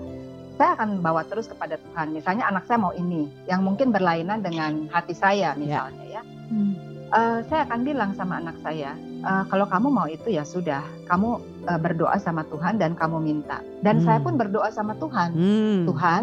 saya 0.60 0.76
akan 0.76 1.00
bawa 1.00 1.24
terus 1.26 1.48
kepada 1.48 1.80
Tuhan. 1.80 2.12
Misalnya 2.12 2.44
anak 2.46 2.68
saya 2.68 2.78
mau 2.78 2.92
ini, 2.92 3.24
yang 3.48 3.64
mungkin 3.64 3.88
berlainan 3.90 4.44
dengan 4.44 4.86
hati 4.92 5.16
saya 5.16 5.56
misalnya 5.56 6.04
ya. 6.08 6.22
Hmm. 6.52 6.74
Eh, 7.12 7.38
saya 7.52 7.68
akan 7.68 7.80
bilang 7.84 8.10
sama 8.16 8.40
anak 8.40 8.56
saya, 8.64 8.96
"Eh, 9.20 9.44
kalau 9.52 9.68
kamu 9.68 9.88
mau 9.92 10.08
itu 10.08 10.32
ya 10.32 10.44
sudah, 10.48 10.80
kamu 11.08 11.40
eh, 11.68 11.78
berdoa 11.80 12.16
sama 12.16 12.42
Tuhan 12.48 12.80
dan 12.80 12.96
kamu 12.96 13.20
minta. 13.20 13.60
Dan 13.84 14.00
Hmm. 14.00 14.04
saya 14.08 14.18
pun 14.24 14.34
berdoa 14.40 14.72
sama 14.72 14.96
Tuhan. 14.96 15.30
Hmm. 15.36 15.80
Tuhan, 15.92 16.22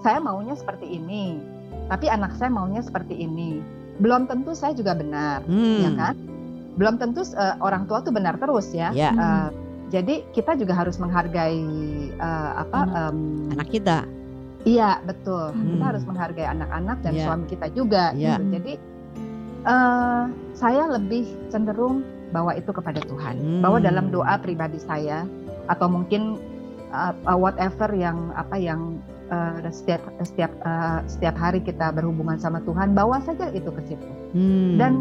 saya 0.00 0.18
maunya 0.24 0.56
seperti 0.56 0.88
ini, 0.88 1.36
tapi 1.92 2.08
anak 2.08 2.32
saya 2.40 2.48
maunya 2.48 2.80
seperti 2.80 3.14
ini. 3.14 3.60
Belum 4.00 4.24
tentu 4.24 4.56
saya 4.56 4.72
juga 4.72 4.96
benar, 4.96 5.44
Hmm. 5.44 5.80
ya 5.84 5.90
kan? 5.94 6.14
Belum 6.76 6.96
tentu 6.96 7.22
eh, 7.24 7.54
orang 7.60 7.84
tua 7.84 8.00
tuh 8.00 8.12
benar 8.12 8.36
terus 8.40 8.72
ya. 8.72 8.90
Ya, 8.92 9.10
Hmm. 9.12 9.20
Eh, 9.20 9.48
jadi 9.92 10.14
kita 10.32 10.56
juga 10.56 10.72
harus 10.72 10.96
menghargai 10.96 11.60
eh, 12.16 12.50
apa? 12.56 12.80
Anak. 12.88 13.12
em, 13.12 13.18
anak 13.52 13.68
kita. 13.68 13.98
Iya 14.62 15.02
betul. 15.02 15.52
Hmm. 15.52 15.68
Kita 15.76 15.84
harus 15.90 16.04
menghargai 16.06 16.46
anak-anak 16.48 16.98
dan 17.02 17.12
Iya. 17.12 17.24
suami 17.26 17.44
kita 17.50 17.66
juga. 17.74 18.04
Iya. 18.14 18.38
gitu. 18.38 18.44
Jadi 18.56 18.72
eh, 19.62 20.24
saya 20.54 20.82
lebih 20.90 21.24
cenderung 21.48 22.02
bawa 22.32 22.56
itu 22.56 22.72
kepada 22.72 23.04
Tuhan. 23.04 23.36
Hmm. 23.36 23.60
Bawa 23.60 23.78
dalam 23.78 24.08
doa 24.08 24.40
pribadi 24.40 24.80
saya 24.80 25.28
atau 25.68 25.86
mungkin 25.86 26.40
uh, 26.92 27.12
uh, 27.26 27.38
whatever 27.38 27.88
yang 27.92 28.32
apa 28.34 28.56
yang 28.56 29.00
uh, 29.32 29.60
setiap 29.68 30.00
setiap 30.22 30.52
uh, 30.62 31.00
setiap 31.08 31.36
hari 31.36 31.60
kita 31.60 31.92
berhubungan 31.92 32.36
sama 32.36 32.60
Tuhan, 32.64 32.96
bawa 32.96 33.20
saja 33.24 33.48
itu 33.52 33.68
ke 33.72 33.82
situ. 33.88 34.08
Hmm. 34.36 34.76
Dan 34.80 34.92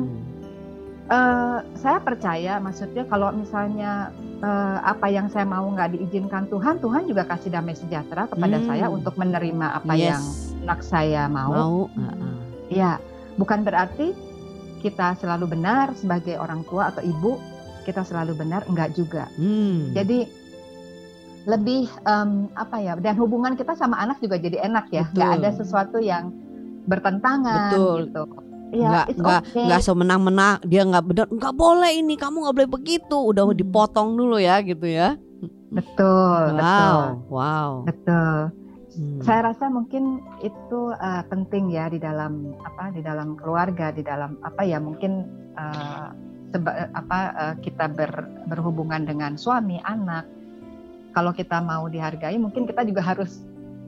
Eh, 1.12 1.58
saya 1.76 2.00
percaya, 2.00 2.56
maksudnya 2.64 3.04
kalau 3.12 3.36
misalnya 3.36 4.16
eh, 4.40 4.80
apa 4.80 5.12
yang 5.12 5.28
saya 5.28 5.44
mau 5.44 5.68
nggak 5.68 6.00
diizinkan 6.00 6.48
Tuhan, 6.48 6.80
Tuhan 6.80 7.04
juga 7.04 7.28
kasih 7.28 7.52
damai 7.52 7.76
sejahtera 7.76 8.32
kepada 8.32 8.58
Hmm. 8.58 8.68
saya 8.72 8.88
untuk 8.88 9.20
menerima 9.20 9.84
apa 9.84 9.94
yes. 9.94 10.08
yang 10.08 10.24
anak 10.64 10.80
saya 10.88 11.28
mau. 11.28 11.52
mau. 11.52 11.78
uh-uh. 11.92 12.36
Ya, 12.72 12.96
bukan 13.36 13.68
berarti 13.68 14.16
kita 14.80 15.20
selalu 15.20 15.52
benar 15.60 15.92
sebagai 16.00 16.40
orang 16.40 16.64
tua 16.66 16.96
atau 16.96 17.04
ibu, 17.04 17.38
kita 17.84 18.08
selalu 18.08 18.40
benar, 18.48 18.64
enggak 18.72 18.96
juga. 18.96 19.28
Hmm. 19.36 19.92
Jadi 19.92 20.26
lebih 21.44 21.92
em, 22.08 22.48
apa 22.56 22.78
ya? 22.80 22.96
Dan 22.98 23.20
hubungan 23.20 23.60
kita 23.60 23.76
sama 23.76 24.00
anak 24.00 24.24
juga 24.24 24.40
jadi 24.40 24.64
enak 24.64 24.90
ya, 24.96 25.06
nggak 25.12 25.32
Betul. 25.38 25.42
ada 25.44 25.50
sesuatu 25.60 25.98
yang 26.00 26.32
bertentangan 26.88 27.76
Betul. 27.76 27.98
gitu. 28.08 28.24
Nggak 28.74 29.06
it's 29.08 29.20
nggak 29.20 29.42
okay. 29.44 29.66
nggak 29.68 29.82
semenang-menang 29.82 30.56
dia 30.64 30.82
nggak 30.82 31.04
benar 31.04 31.28
nggak 31.28 31.54
boleh 31.54 31.92
ini 31.92 32.14
kamu 32.16 32.36
nggak 32.42 32.56
boleh 32.56 32.72
begitu 32.72 33.18
udah 33.18 33.44
Hmm. 33.44 33.58
dipotong 33.58 34.10
dulu 34.16 34.38
ya 34.38 34.60
gitu 34.62 34.86
ya 34.86 35.20
Betul, 35.70 36.42
betul. 36.52 36.60
wow 36.60 37.00
wow 37.28 37.70
Betul. 37.84 38.52
Hmm. 38.92 39.24
Saya 39.24 39.40
rasa 39.48 39.72
mungkin 39.72 40.20
itu 40.42 40.92
uh, 40.92 41.24
penting 41.26 41.72
ya 41.72 41.88
di 41.88 41.96
dalam 41.96 42.52
apa 42.60 42.92
di 42.92 43.00
dalam 43.00 43.40
keluarga, 43.40 43.88
di 43.90 44.04
dalam 44.04 44.36
apa 44.44 44.68
ya 44.68 44.84
mungkin 44.84 45.24
uh, 45.56 46.12
seba- 46.52 46.92
apa 46.92 47.20
uh, 47.34 47.54
kita 47.58 47.88
ber- 47.88 48.28
berhubungan 48.46 49.08
dengan 49.08 49.40
suami, 49.40 49.80
anak. 49.82 50.28
Kalau 51.12 51.32
kita 51.32 51.60
mau 51.60 51.88
dihargai, 51.88 52.36
mungkin 52.36 52.68
kita 52.68 52.84
juga 52.84 53.00
harus 53.00 53.40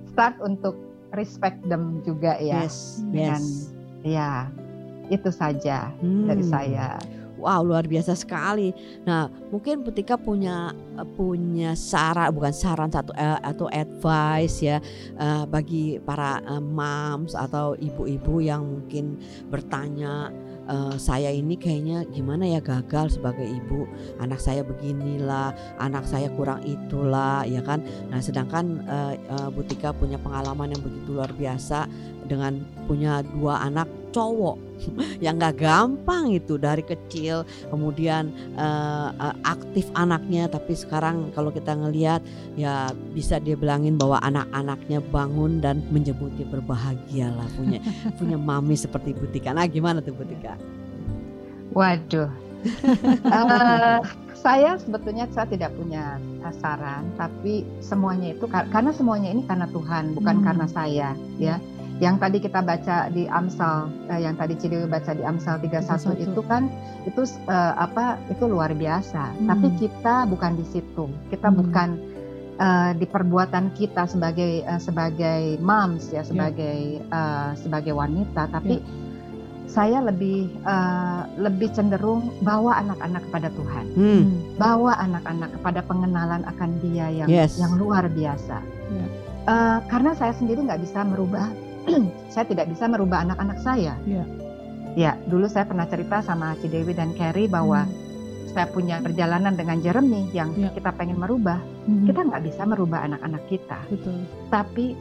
start 0.07 0.39
untuk 0.39 0.79
respect 1.11 1.59
them 1.67 1.99
juga 2.01 2.39
ya. 2.39 2.63
yes 2.63 3.03
Dan 3.03 3.43
yes 3.43 3.43
ya 4.07 4.47
itu 5.11 5.29
saja 5.31 5.91
Hmm. 5.99 6.27
dari 6.29 6.43
saya. 6.43 6.95
Wow 7.33 7.59
luar 7.67 7.83
biasa 7.83 8.15
sekali. 8.15 8.71
Nah 9.03 9.27
mungkin 9.51 9.83
Putika 9.83 10.15
punya 10.15 10.71
punya 11.19 11.75
saran 11.75 12.31
bukan 12.31 12.55
saran 12.55 12.87
satu 12.87 13.11
eh, 13.19 13.35
atau 13.43 13.67
advice 13.67 14.63
ya 14.63 14.79
eh, 15.19 15.43
bagi 15.51 15.99
para 15.99 16.39
eh, 16.39 16.63
moms 16.63 17.35
atau 17.35 17.75
ibu-ibu 17.75 18.39
yang 18.39 18.63
mungkin 18.63 19.19
bertanya 19.51 20.31
eh, 20.71 20.95
saya 20.95 21.35
ini 21.35 21.59
kayaknya 21.59 22.07
gimana 22.15 22.47
ya 22.47 22.63
gagal 22.63 23.19
sebagai 23.19 23.43
ibu 23.43 23.91
anak 24.23 24.39
saya 24.39 24.63
beginilah 24.63 25.51
anak 25.83 26.07
saya 26.07 26.31
kurang 26.39 26.63
itulah 26.63 27.43
ya 27.43 27.59
kan. 27.59 27.83
Nah 28.07 28.23
sedangkan 28.23 28.87
eh, 28.87 29.13
eh, 29.19 29.49
Butika 29.51 29.91
punya 29.91 30.15
pengalaman 30.15 30.71
yang 30.71 30.79
begitu 30.79 31.19
luar 31.19 31.35
biasa 31.35 31.91
dengan 32.23 32.63
punya 32.87 33.19
dua 33.35 33.67
anak 33.67 33.91
cowok 34.13 34.57
yang 35.25 35.41
gak 35.41 35.57
gampang 35.57 36.29
itu 36.29 36.55
dari 36.55 36.85
kecil 36.85 37.41
kemudian 37.67 38.29
eh, 38.55 39.09
aktif 39.43 39.89
anaknya 39.97 40.45
tapi 40.47 40.77
sekarang 40.77 41.33
kalau 41.33 41.49
kita 41.49 41.73
ngelihat 41.73 42.21
ya 42.53 42.93
bisa 43.11 43.41
dia 43.41 43.57
bilangin 43.57 43.97
bahwa 43.97 44.21
anak-anaknya 44.21 45.01
bangun 45.09 45.57
dan 45.59 45.81
menjemputnya 45.89 46.45
berbahagialah 46.47 47.49
punya 47.57 47.81
punya 48.21 48.37
mami 48.37 48.77
seperti 48.77 49.11
Butika. 49.17 49.51
Nah 49.51 49.65
gimana 49.65 49.99
tuh 49.99 50.13
Butika? 50.13 50.53
Waduh. 51.73 52.29
Eh, 53.33 53.99
saya 54.39 54.75
sebetulnya 54.79 55.27
saya 55.31 55.47
tidak 55.47 55.71
punya 55.75 56.19
saran, 56.59 57.07
tapi 57.15 57.63
semuanya 57.79 58.35
itu 58.35 58.43
kar- 58.47 58.67
karena 58.71 58.91
semuanya 58.91 59.31
ini 59.31 59.43
karena 59.47 59.67
Tuhan, 59.71 60.11
bukan 60.15 60.39
Hmm. 60.39 60.45
karena 60.47 60.67
saya, 60.67 61.09
ya. 61.39 61.59
Yang 62.03 62.15
tadi 62.19 62.37
kita 62.43 62.59
baca 62.59 62.97
di 63.07 63.23
Amsal, 63.31 63.87
eh, 64.11 64.19
yang 64.19 64.35
tadi 64.35 64.59
Cidewi 64.59 64.91
baca 64.91 65.15
di 65.15 65.23
Amsal 65.23 65.55
31 65.63 66.19
31. 66.19 66.19
itu 66.27 66.41
kan 66.43 66.67
itu 67.07 67.21
eh, 67.47 67.73
apa? 67.79 68.19
Itu 68.27 68.51
luar 68.51 68.75
biasa. 68.75 69.23
Hmm. 69.31 69.47
Tapi 69.47 69.67
kita 69.79 70.27
bukan 70.27 70.59
di 70.59 70.65
situ. 70.67 71.07
Kita 71.31 71.47
Hmm. 71.47 71.57
bukan 71.63 71.89
eh, 72.59 72.91
di 72.99 73.05
perbuatan 73.07 73.71
kita 73.71 74.03
sebagai 74.05 74.61
eh, 74.61 74.81
sebagai 74.83 75.55
moms 75.63 76.11
ya, 76.11 76.27
sebagai 76.27 76.99
eh, 76.99 77.49
sebagai 77.55 77.95
wanita, 77.95 78.51
tapi 78.51 78.83
saya 79.63 80.03
lebih 80.03 80.51
eh, 80.59 81.21
lebih 81.39 81.71
cenderung 81.71 82.35
bawa 82.43 82.83
anak-anak 82.83 83.23
kepada 83.25 83.47
Tuhan, 83.55 83.85
Hmm. 83.95 84.23
bawa 84.59 84.99
anak-anak 84.99 85.55
kepada 85.55 85.79
pengenalan 85.87 86.43
akan 86.43 86.69
Dia 86.83 87.07
yang 87.15 87.29
Yes. 87.31 87.55
yang 87.57 87.79
luar 87.79 88.11
biasa. 88.11 88.59
Ya. 88.91 89.05
Eh, 89.43 89.77
karena 89.87 90.11
saya 90.13 90.35
sendiri 90.35 90.61
nggak 90.61 90.83
bisa 90.83 91.01
merubah, 91.03 91.47
saya 92.33 92.45
tidak 92.45 92.69
bisa 92.69 92.87
merubah 92.87 93.23
anak-anak 93.23 93.57
saya. 93.59 93.93
Ya. 94.03 94.23
Ya, 94.93 95.11
dulu 95.25 95.49
saya 95.49 95.65
pernah 95.65 95.89
cerita 95.89 96.21
sama 96.21 96.53
Cidewi 96.61 96.93
dan 96.93 97.17
Carrie 97.17 97.49
bahwa 97.49 97.83
Hmm. 97.83 97.97
saya 98.53 98.69
punya 98.69 99.01
perjalanan 99.01 99.57
dengan 99.57 99.81
Jeremy 99.81 100.29
yang 100.29 100.53
Ya. 100.53 100.69
kita 100.69 100.93
pengen 100.93 101.17
merubah, 101.17 101.57
Mhm. 101.89 102.05
kita 102.05 102.21
nggak 102.21 102.43
bisa 102.45 102.61
merubah 102.63 103.01
anak-anak 103.01 103.41
kita. 103.49 103.79
betul. 103.89 104.21
Tapi 104.47 104.93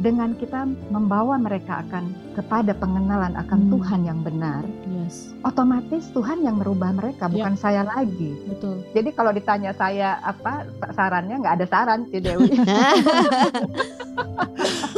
dengan 0.00 0.32
kita 0.32 0.64
membawa 0.88 1.36
mereka 1.36 1.84
akan 1.84 2.08
kepada 2.32 2.72
pengenalan 2.72 3.36
akan 3.36 3.58
Hmm. 3.60 3.70
Tuhan 3.70 4.00
yang 4.02 4.20
benar, 4.20 4.64
Yes, 4.88 5.28
otomatis 5.40 6.08
Tuhan 6.08 6.40
yang 6.40 6.56
merubah 6.56 6.88
mereka, 6.90 7.28
Ya. 7.28 7.32
bukan 7.36 7.54
saya 7.54 7.84
lagi. 7.84 8.32
betul. 8.46 8.80
Jadi 8.90 9.08
kalau 9.10 9.30
ditanya 9.30 9.70
saya 9.70 10.16
apa 10.18 10.64
sarannya, 10.90 11.36
nggak 11.36 11.54
ada 11.54 11.66
saran 11.66 12.08
sih 12.08 12.18
Dewi. 12.18 12.48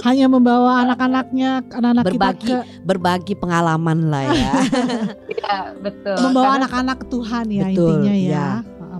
Hanya 0.02 0.26
membawa 0.26 0.82
anak-anaknya, 0.82 1.62
anak-anak 1.64 2.04
kita 2.04 2.14
Berbagi. 2.32 2.46
ke 2.48 2.56
Berbagi 2.82 3.34
pengalaman 3.34 3.98
lah 4.08 4.22
ya. 4.24 4.52
Iya 5.32 5.56
betul. 5.76 6.16
membawa 6.20 6.44
Karena- 6.48 6.60
anak-anak 6.62 6.96
ke 6.96 7.06
Tuhan 7.08 7.44
ya 7.48 7.64
Betul, 7.66 7.90
intinya 7.90 8.14
ya. 8.14 8.30
ya. 8.30 8.48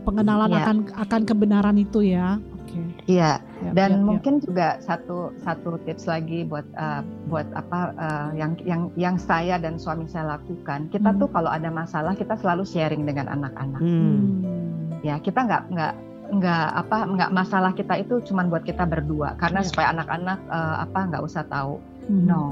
Pengenalan 0.02 0.50
Ya. 0.50 0.59
akan 0.59 0.76
akan 0.97 1.21
kebenaran 1.23 1.76
itu 1.76 2.02
ya. 2.02 2.42
Oke. 2.56 2.80
Iya. 3.06 3.38
Dan 3.73 3.91
yap. 3.93 4.05
mungkin 4.05 4.35
juga 4.38 4.76
satu 4.79 5.33
satu 5.41 5.81
tips 5.83 6.05
lagi 6.05 6.45
buat 6.45 6.64
uh, 6.76 7.00
buat 7.26 7.49
apa 7.52 7.81
uh, 7.97 8.31
yang 8.37 8.52
yang 8.62 8.93
yang 8.95 9.17
saya 9.17 9.57
dan 9.57 9.81
suami 9.81 10.05
saya 10.07 10.37
lakukan. 10.37 10.93
Kita 10.93 11.11
Hmm. 11.12 11.21
tuh 11.21 11.29
kalau 11.33 11.49
ada 11.49 11.69
masalah 11.69 12.12
kita 12.12 12.37
selalu 12.37 12.64
sharing 12.64 13.02
dengan 13.05 13.33
anak-anak. 13.33 13.81
Hmm. 13.81 13.99
Hmm. 14.45 15.00
Ya 15.00 15.17
kita 15.19 15.43
nggak 15.43 15.62
nggak 15.73 15.95
nggak 16.33 16.69
apa 16.79 16.97
nggak 17.12 17.31
masalah 17.31 17.73
kita 17.73 17.95
itu 18.00 18.21
cuman 18.25 18.49
buat 18.49 18.64
kita 18.64 18.88
berdua 18.88 19.37
karena 19.37 19.61
Ya. 19.61 19.69
supaya 19.69 19.87
anak-anak 19.93 20.38
uh, 20.49 20.76
apa 20.85 21.00
nggak 21.09 21.23
usah 21.25 21.45
tahu. 21.49 21.76
Hmm. 22.09 22.25
No, 22.25 22.43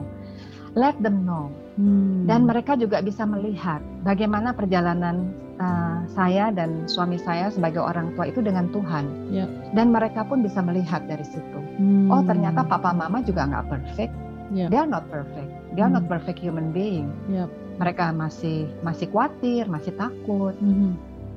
let 0.74 0.96
them 1.00 1.24
know. 1.24 1.48
Hmm. 1.76 2.28
Dan 2.28 2.44
mereka 2.44 2.76
juga 2.76 3.00
bisa 3.00 3.24
melihat 3.24 3.80
bagaimana 4.04 4.52
perjalanan 4.52 5.32
uh, 5.60 6.02
saya 6.10 6.48
dan 6.50 6.88
suami 6.88 7.20
saya 7.20 7.52
sebagai 7.52 7.84
orang 7.84 8.16
tua 8.16 8.26
itu 8.26 8.40
dengan 8.40 8.72
Tuhan. 8.72 9.04
Ya. 9.30 9.46
Dan 9.76 9.92
mereka 9.92 10.24
pun 10.24 10.40
bisa 10.40 10.64
melihat 10.64 11.04
dari 11.06 11.22
situ. 11.22 11.60
Hmm. 11.78 12.08
Oh 12.08 12.24
ternyata 12.24 12.64
papa 12.64 12.90
mama 12.90 13.20
juga 13.22 13.46
nggak 13.46 13.68
perfect. 13.68 14.12
Ya. 14.50 14.66
They 14.66 14.80
are 14.80 14.88
not 14.88 15.06
perfect. 15.12 15.50
They 15.76 15.84
are 15.84 15.92
not 15.92 16.08
Hmm. 16.08 16.12
perfect 16.18 16.40
human 16.42 16.74
being. 16.74 17.12
Yap. 17.30 17.52
Mereka 17.78 18.12
masih 18.12 18.66
masih 18.82 19.06
khawatir, 19.08 19.68
masih 19.70 19.94
takut. 19.94 20.56
Mhm. 20.58 20.96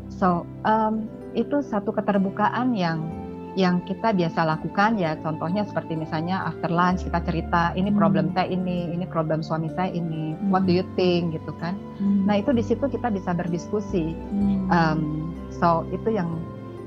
So 0.10 0.44
um, 0.66 1.06
itu 1.34 1.62
satu 1.64 1.94
keterbukaan 1.94 2.74
yang 2.76 3.00
yang 3.54 3.86
kita 3.86 4.18
biasa 4.18 4.50
lakukan 4.50 4.98
ya. 4.98 5.14
Contohnya 5.22 5.62
seperti 5.62 5.94
misalnya 5.94 6.42
after 6.50 6.74
lunch 6.74 7.06
kita 7.06 7.22
cerita 7.22 7.70
ini 7.78 7.94
Hmm. 7.94 8.00
problem 8.02 8.26
saya 8.34 8.50
ini, 8.50 8.90
ini 8.92 9.06
problem 9.06 9.46
suami 9.46 9.70
saya 9.78 9.94
ini. 9.94 10.34
What 10.50 10.66
do 10.66 10.74
you 10.74 10.86
think 10.98 11.38
gitu 11.38 11.54
kan? 11.62 11.78
Hmm. 12.02 12.13
Nah 12.24 12.40
itu 12.40 12.56
di 12.56 12.64
situ 12.64 12.86
kita 12.88 13.12
bisa 13.12 13.36
berdiskusi. 13.36 14.16
Hmm. 14.16 14.68
Um, 14.72 15.00
so 15.52 15.84
itu 15.92 16.16
yang 16.16 16.30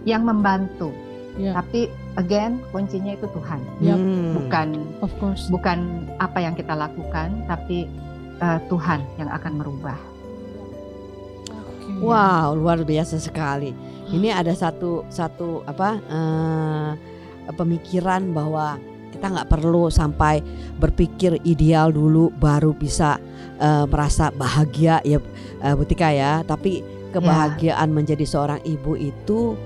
yang 0.08 0.24
membantu. 0.24 0.92
Ya. 1.36 1.52
Tapi 1.60 1.92
again 2.16 2.64
kuncinya 2.72 3.12
itu 3.12 3.28
Tuhan, 3.28 3.60
Yap. 3.84 4.00
Hmm. 4.00 4.32
bukan 4.40 4.68
of 5.04 5.12
course. 5.20 5.44
bukan 5.52 6.08
apa 6.16 6.40
yang 6.40 6.56
kita 6.56 6.72
lakukan, 6.72 7.44
tapi 7.44 7.84
uh, 8.40 8.56
Tuhan 8.72 9.04
yang 9.20 9.28
akan 9.28 9.60
merubah. 9.60 9.98
Oke. 11.52 11.90
Wow, 12.00 12.56
luar 12.56 12.80
biasa 12.88 13.20
sekali. 13.20 13.76
Ini 14.06 14.32
ada 14.32 14.54
satu 14.54 15.02
satu 15.10 15.66
apa 15.66 15.98
eh, 15.98 16.90
pemikiran 17.52 18.30
bahwa 18.30 18.78
kita 19.16 19.32
nggak 19.32 19.48
perlu 19.48 19.88
sampai 19.88 20.44
berpikir 20.76 21.40
ideal 21.48 21.88
dulu 21.88 22.28
baru 22.36 22.76
bisa 22.76 23.16
eh, 23.56 23.84
merasa 23.88 24.28
bahagia 24.30 25.00
ya 25.02 25.18
eh, 25.64 25.74
Butika 25.74 26.12
ya. 26.12 26.44
Tapi 26.44 26.84
kebahagiaan 27.16 27.96
menjadi 27.96 28.28
seorang 28.28 28.60
ibu 28.68 28.92
itu 28.94 29.56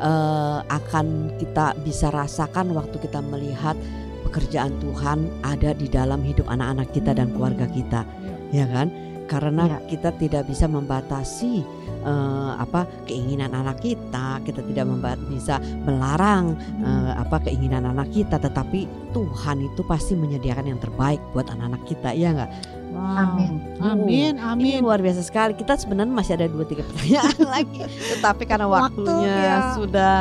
eh, 0.00 0.58
akan 0.64 1.36
kita 1.36 1.76
bisa 1.84 2.08
rasakan 2.08 2.72
waktu 2.72 2.96
kita 3.04 3.20
melihat 3.20 3.76
pekerjaan 4.24 4.74
Tuhan 4.82 5.28
ada 5.46 5.70
di 5.76 5.86
dalam 5.86 6.24
hidup 6.24 6.50
anak-anak 6.50 6.90
kita 6.90 7.14
dan 7.14 7.30
keluarga 7.30 7.64
kita, 7.70 8.02
ya 8.50 8.66
kan? 8.66 8.90
Karena 9.30 9.64
Ya. 9.66 9.78
kita 9.86 10.10
tidak 10.18 10.46
bisa 10.50 10.66
membatasi 10.70 11.62
eh, 12.06 12.52
apa 12.56 12.86
keinginan 13.04 13.50
anak 13.52 13.82
kita, 13.82 14.38
kita 14.46 14.62
tidak 14.62 14.86
bisa 15.26 15.58
melarang 15.82 16.54
eh, 16.80 17.12
apa 17.18 17.42
keinginan 17.42 17.84
anak 17.84 18.08
kita, 18.14 18.38
tetapi 18.38 18.86
Tuhan 19.10 19.66
itu 19.66 19.82
pasti 19.82 20.14
menyediakan 20.14 20.70
yang 20.70 20.80
terbaik 20.80 21.18
buat 21.34 21.50
anak-anak 21.50 21.82
kita, 21.90 22.14
ya 22.14 22.30
nggak? 22.32 22.50
Wow. 22.96 23.16
Amin. 23.28 23.52
Amin, 23.82 24.32
Ini 24.38 24.40
amin. 24.40 24.80
luar 24.80 25.04
biasa 25.04 25.20
sekali. 25.20 25.52
Kita 25.52 25.76
sebenarnya 25.76 26.14
masih 26.16 26.32
ada 26.40 26.48
dua 26.48 26.64
tiga 26.64 26.80
pertanyaan 26.86 27.36
lagi, 27.58 27.82
tetapi 27.84 28.42
karena 28.48 28.64
Waktu, 28.70 29.04
waktunya 29.04 29.36
ya. 29.36 29.56
sudah 29.76 30.14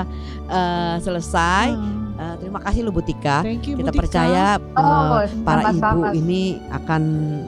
eh, 0.49 0.95
selesai. 0.99 1.67
Ah, 1.71 2.03
Eh, 2.15 2.35
terima 2.39 2.63
kasih 2.63 2.87
lu 2.87 2.95
Butika. 2.95 3.43
Thank 3.43 3.67
you, 3.67 3.75
Kita 3.75 3.91
Bu 3.91 3.99
Tika. 3.99 4.01
percaya 4.07 4.55
eh, 4.55 4.79
Oh, 4.79 5.19
para 5.43 5.67
ibu 5.67 6.15
ini 6.15 6.63
akan 6.71 7.01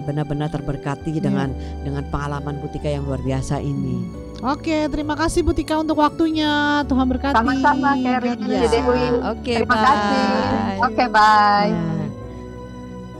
benar-benar 0.03 0.51
terberkati 0.51 1.23
dengan 1.23 1.55
dengan 1.87 2.03
pengalaman 2.11 2.59
Butika 2.59 2.91
yang 2.91 3.07
luar 3.07 3.23
biasa 3.23 3.63
ini. 3.63 4.26
Oke, 4.37 4.85
terima 4.93 5.17
kasih 5.17 5.41
Bu 5.41 5.49
Tika 5.49 5.81
untuk 5.81 5.97
waktunya. 5.97 6.85
Tuhan 6.85 7.09
berkati. 7.09 7.33
Sama-sama. 7.33 7.97
Iya. 7.97 8.21
Dewi. 8.69 9.05
Oke, 9.33 9.53
Terima 9.57 9.75
bye. 9.75 9.85
kasih. 9.89 10.25
Oke, 10.85 11.03
bye. 11.09 11.69
Nah, 11.73 11.96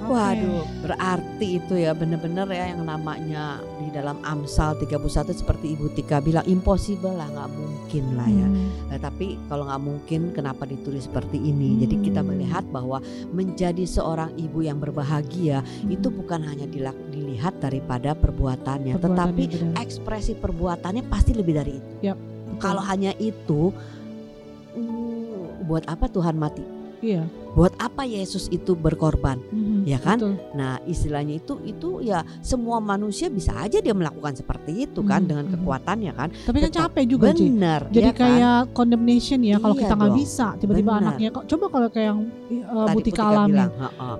Oke. 0.08 0.16
Waduh, 0.16 0.64
berarti 0.82 1.48
itu 1.60 1.74
ya 1.76 1.92
benar-benar 1.92 2.48
ya 2.48 2.72
yang 2.72 2.82
namanya 2.82 3.60
di 3.78 3.92
dalam 3.92 4.16
Amsal 4.24 4.80
31 4.80 5.04
seperti 5.30 5.76
Ibu 5.76 5.92
Tika 5.94 6.18
bilang 6.18 6.48
impossible 6.48 7.12
lah, 7.12 7.28
nggak 7.28 7.52
mungkin 7.52 8.06
lah 8.16 8.26
ya. 8.26 8.48
Hmm. 8.48 8.68
Nah, 8.88 8.98
tapi 8.98 9.36
kalau 9.46 9.68
nggak 9.68 9.84
mungkin 9.84 10.22
kenapa 10.32 10.64
ditulis 10.64 11.04
seperti 11.04 11.38
ini? 11.38 11.84
Jadi 11.84 11.96
kita 12.02 12.24
Hmm. 12.24 12.32
melihat 12.32 12.64
bahwa 12.68 13.04
menjadi 13.30 13.84
seorang 13.84 14.32
ibu 14.36 14.60
yang 14.62 14.80
berbahagia 14.80 15.60
Hmm. 15.60 15.92
itu 15.92 16.08
bukan 16.08 16.40
hanya 16.42 16.64
dilihat 17.06 17.60
daripada 17.60 18.12
perbuatannya, 18.14 18.96
Perbuatan 18.96 19.12
tetapi 19.36 19.44
benar. 19.50 19.76
ekspresi 19.78 20.34
perbuatannya 20.34 21.04
pasti 21.06 21.32
lebih 21.32 21.54
dari 21.54 21.74
itu. 21.76 21.92
Betul. 22.00 22.16
Kalau 22.58 22.80
hanya 22.82 23.12
itu, 23.18 23.76
hmm, 24.74 25.68
buat 25.68 25.84
apa 25.86 26.08
Tuhan 26.08 26.36
mati? 26.36 26.64
iya. 27.00 27.28
Buat 27.58 27.74
apa 27.82 28.06
Yesus 28.06 28.46
itu 28.48 28.78
berkorban? 28.78 29.42
Mhm, 29.50 29.82
Ya 29.84 29.98
kan? 29.98 30.22
betul. 30.22 30.38
Nah, 30.54 30.78
istilahnya 30.86 31.34
itu 31.36 31.58
itu 31.64 31.90
ya 32.00 32.22
semua 32.40 32.78
manusia 32.78 33.28
bisa 33.28 33.50
aja 33.58 33.80
dia 33.80 33.92
melakukan 33.92 34.36
seperti 34.36 34.86
itu 34.86 35.02
kan 35.02 35.20
Hmm, 35.20 35.28
dengan 35.28 35.46
hmm. 35.48 35.54
kekuatannya 35.58 36.12
kan. 36.14 36.30
Tapi 36.46 36.58
kan 36.62 36.72
capek 36.72 37.04
juga. 37.08 37.34
Benar. 37.34 37.90
Jadi 37.90 37.98
ya 38.04 38.14
kan? 38.14 38.22
kayak 38.30 38.60
condemnation 38.72 39.40
ya 39.42 39.58
kalau 39.58 39.74
Iya 39.74 39.82
kita 39.82 39.94
nggak 39.96 40.16
bisa 40.16 40.48
tiba-tiba 40.56 40.92
anaknya 40.94 41.30
coba 41.34 41.66
kalau 41.68 41.88
kayak 41.88 42.08
yang 42.08 42.20
uh, 42.68 42.86
Tadi 42.86 42.96
Butika 42.96 43.16
Butika 43.18 43.24
alamin. 43.26 43.50
bilang. 43.50 43.72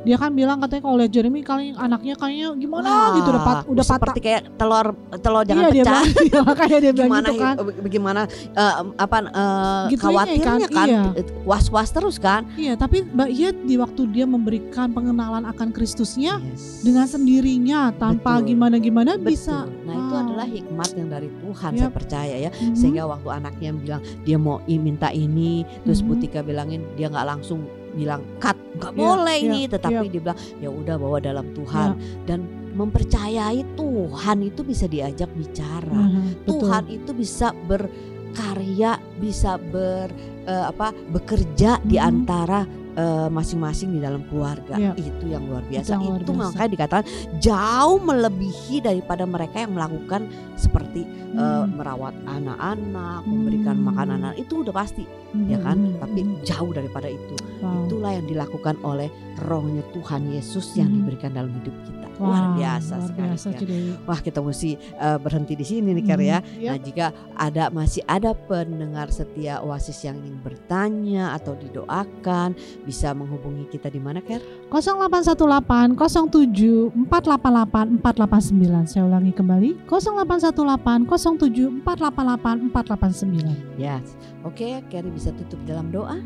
Dia 0.02 0.18
kan 0.18 0.32
bilang 0.34 0.58
katanya 0.58 0.82
kalau 0.82 0.96
lihat 0.98 1.12
Jeremy 1.12 1.42
kali 1.44 1.66
anaknya 1.74 2.14
kayaknya 2.16 2.48
gimana 2.56 2.88
Wah, 2.88 3.10
gitu 3.14 3.30
udah 3.30 3.44
pat, 3.44 3.58
udah 3.62 3.68
patah. 3.78 3.86
seperti 3.94 4.20
kayak 4.20 4.42
telur 4.56 4.88
telur 5.20 5.44
jangan 5.44 5.62
iya, 5.62 5.70
dia 5.70 5.84
pecah. 5.84 5.92
bilang, 5.94 6.06
iya, 6.28 6.40
makanya 6.42 6.78
dia 6.80 6.92
bilang 6.92 7.08
gimana 7.08 7.28
gitu 7.28 7.44
kan. 7.44 7.56
bagaimana 7.78 8.22
eh, 8.52 8.74
apa 8.98 9.18
eh, 9.20 9.84
Gitunya 9.88 10.02
khawatirnya 10.02 10.68
kan, 10.68 10.74
kan, 10.74 10.88
iya. 10.90 11.04
was-was 11.44 11.90
terus 11.92 12.18
kan 12.18 12.42
Iya, 12.56 12.74
tapi 12.74 13.04
Iya 13.28 13.52
di 13.52 13.76
waktu 13.76 14.02
dia 14.10 14.24
memberikan 14.24 14.90
pengenalan 14.90 15.44
akan 15.46 15.70
Kristusnya 15.70 16.40
Yes. 16.40 16.82
dengan 16.82 17.06
sendirinya 17.06 17.92
tanpa 17.94 18.40
Betul. 18.40 18.56
gimana-gimana 18.56 19.12
Betul. 19.16 19.28
bisa. 19.28 19.58
nah 19.84 19.94
itu 19.94 20.14
Wow. 20.14 20.24
adalah 20.24 20.48
hikmat 20.48 20.90
yang 20.96 21.10
dari 21.10 21.30
Tuhan 21.30 21.72
Yap. 21.74 21.80
saya 21.80 21.92
percaya 21.92 22.36
ya 22.40 22.52
Mhm. 22.52 22.76
sehingga 22.76 23.04
waktu 23.06 23.30
anaknya 23.30 23.70
bilang 23.74 24.02
dia 24.24 24.38
mau 24.38 24.58
minta 24.66 25.10
ini 25.10 25.54
terus 25.84 26.00
Mhm. 26.00 26.08
Butika 26.08 26.40
bilangin 26.42 26.82
dia 26.96 27.08
nggak 27.08 27.28
langsung 27.28 27.68
bilang 27.92 28.24
cut 28.38 28.56
nggak 28.78 28.94
Iya, 28.94 29.00
boleh 29.00 29.38
iya, 29.38 29.46
ini 29.48 29.62
tetapi 29.68 30.06
dia 30.08 30.22
bilang 30.22 30.40
ya 30.58 30.70
udah 30.70 30.96
bawa 30.96 31.18
dalam 31.20 31.46
Tuhan 31.52 31.90
dan 32.24 32.40
mempercayai 32.72 33.66
Tuhan 33.74 34.38
itu 34.42 34.62
bisa 34.62 34.86
diajak 34.86 35.28
bicara 35.34 35.90
Mhm, 35.90 36.46
betul. 36.46 36.62
Tuhan 36.62 36.84
itu 36.88 37.12
bisa 37.12 37.52
berkarya, 37.66 38.92
bisa 39.18 39.58
ber 39.58 40.14
eh, 40.46 40.64
apa 40.66 40.96
bekerja 41.12 41.84
di 41.84 42.00
Mhm. 42.00 42.06
antara 42.06 42.64
eh, 42.98 43.30
masing-masing 43.30 43.94
di 43.94 44.00
dalam 44.02 44.26
keluarga. 44.26 44.74
Iya. 44.74 44.98
Itu 44.98 45.26
yang 45.30 45.46
luar 45.46 45.62
Itu 45.64 45.72
biasa. 45.72 45.90
yang 45.94 46.04
luar 46.04 46.20
Itu 46.20 46.32
biasa. 46.34 46.42
makanya 46.50 46.72
dikatakan 46.74 47.06
jauh 47.38 48.00
melebihi 48.02 48.76
daripada 48.82 49.24
mereka 49.24 49.58
yang 49.62 49.74
melakukan 49.74 50.22
seperti 50.58 51.06
eh, 51.38 51.38
Mhm. 51.38 51.78
merawat 51.78 52.18
anak-anak, 52.26 53.22
memberikan 53.24 53.78
Hmm. 53.78 53.86
makan 53.86 54.08
anak 54.18 54.34
itu 54.36 54.66
udah 54.66 54.74
pasti 54.74 55.06
ya 55.46 55.56
Mhm, 55.56 55.64
kan. 55.64 55.78
mhm, 55.78 55.94
Tapi 56.02 56.20
jauh 56.42 56.72
daripada 56.74 57.06
itu. 57.06 57.36
Wow. 57.68 57.84
Itulah 57.84 58.12
yang 58.14 58.26
dilakukan 58.26 58.76
oleh 58.82 59.12
Rohnya 59.38 59.84
Tuhan 59.92 60.32
Yesus 60.32 60.74
yang 60.74 60.88
Mhm. 60.88 60.96
diberikan 60.98 61.32
dalam 61.32 61.52
hidup 61.54 61.76
kita. 61.84 62.08
Wow, 62.18 62.26
Luar 62.26 62.46
biasa 62.58 62.94
luar 62.96 63.06
sekali. 63.06 63.22
biasa. 63.30 63.48
Cidewi. 63.54 63.92
Wah 64.04 64.20
kita 64.20 64.40
mesti 64.40 64.70
eh, 64.74 65.18
berhenti 65.18 65.54
di 65.54 65.62
sini 65.62 65.94
nih 65.94 66.02
Mhm, 66.02 66.18
ya. 66.18 66.40
iya. 66.58 66.70
Nah 66.74 66.80
jika 66.80 67.06
ada 67.38 67.70
masih 67.70 68.02
ada 68.08 68.34
pendengar 68.34 69.12
setia 69.12 69.62
Oasis 69.62 70.02
yang 70.02 70.18
ingin 70.18 70.42
bertanya 70.42 71.34
atau 71.34 71.54
didoakan 71.54 72.58
bisa 72.82 73.14
menghubungi 73.14 73.70
kita 73.70 73.88
di 73.88 74.00
mana 74.00 74.18
Ker? 74.20 74.42
0818 74.72 75.94
07 75.94 76.90
488 77.06 78.02
489 78.02 78.88
saya 78.88 79.06
ulangi 79.06 79.30
kembali 79.32 79.78
0818 79.86 81.06
07 81.38 81.86
0748884489. 81.86 83.78
Ya, 83.78 84.02
oke, 84.42 84.82
Carrie 84.90 85.14
bisa 85.14 85.30
tutup 85.34 85.60
dalam 85.66 85.90
doa. 85.90 86.18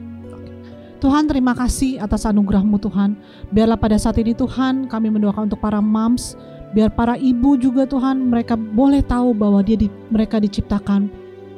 Tuhan 1.02 1.26
terima 1.26 1.58
kasih 1.58 1.98
atas 1.98 2.30
anugerahmu 2.30 2.78
Tuhan. 2.78 3.18
Biarlah 3.50 3.76
pada 3.82 3.98
saat 3.98 4.22
ini 4.22 4.38
Tuhan 4.38 4.86
kami 4.86 5.10
mendoakan 5.10 5.50
untuk 5.50 5.58
para 5.58 5.82
moms, 5.82 6.38
biar 6.78 6.94
para 6.94 7.18
ibu 7.18 7.58
juga 7.58 7.90
Tuhan 7.90 8.30
mereka 8.30 8.54
boleh 8.54 9.02
tahu 9.02 9.34
bahwa 9.34 9.66
dia 9.66 9.76
di, 9.76 9.90
mereka 10.14 10.38
diciptakan 10.38 11.10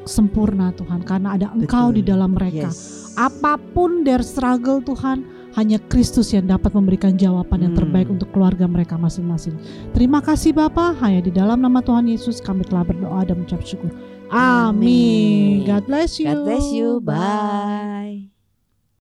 sempurna 0.08 0.72
Tuhan 0.76 1.04
karena 1.04 1.36
ada 1.36 1.52
Engkau 1.52 1.92
Betul. 1.92 2.00
di 2.00 2.04
dalam 2.08 2.32
mereka. 2.36 2.72
Yes. 2.72 3.12
Apa 3.20 3.60
pun 3.60 4.08
their 4.08 4.24
struggle 4.24 4.80
Tuhan, 4.80 5.28
hanya 5.54 5.78
Kristus 5.86 6.34
yang 6.34 6.50
dapat 6.50 6.74
memberikan 6.74 7.14
jawaban 7.14 7.62
yang 7.62 7.78
Hmm. 7.78 7.86
terbaik 7.86 8.08
untuk 8.10 8.32
keluarga 8.34 8.66
mereka 8.66 8.98
masing-masing. 8.98 9.54
Terima 9.94 10.18
kasih 10.24 10.50
Bapa, 10.56 10.98
hanya 11.04 11.22
di 11.22 11.32
dalam 11.36 11.62
nama 11.62 11.84
Tuhan 11.84 12.10
Yesus 12.10 12.42
kami 12.42 12.66
telah 12.66 12.82
berdoa 12.88 13.22
dan 13.28 13.44
mengucap 13.44 13.62
syukur. 13.62 13.94
Amin. 14.34 15.62
Amin. 15.62 15.68
God 15.70 15.84
bless 15.86 16.18
you. 16.18 16.26
God 16.32 16.42
bless 16.48 16.68
you. 16.74 16.88
Bye. 17.04 18.33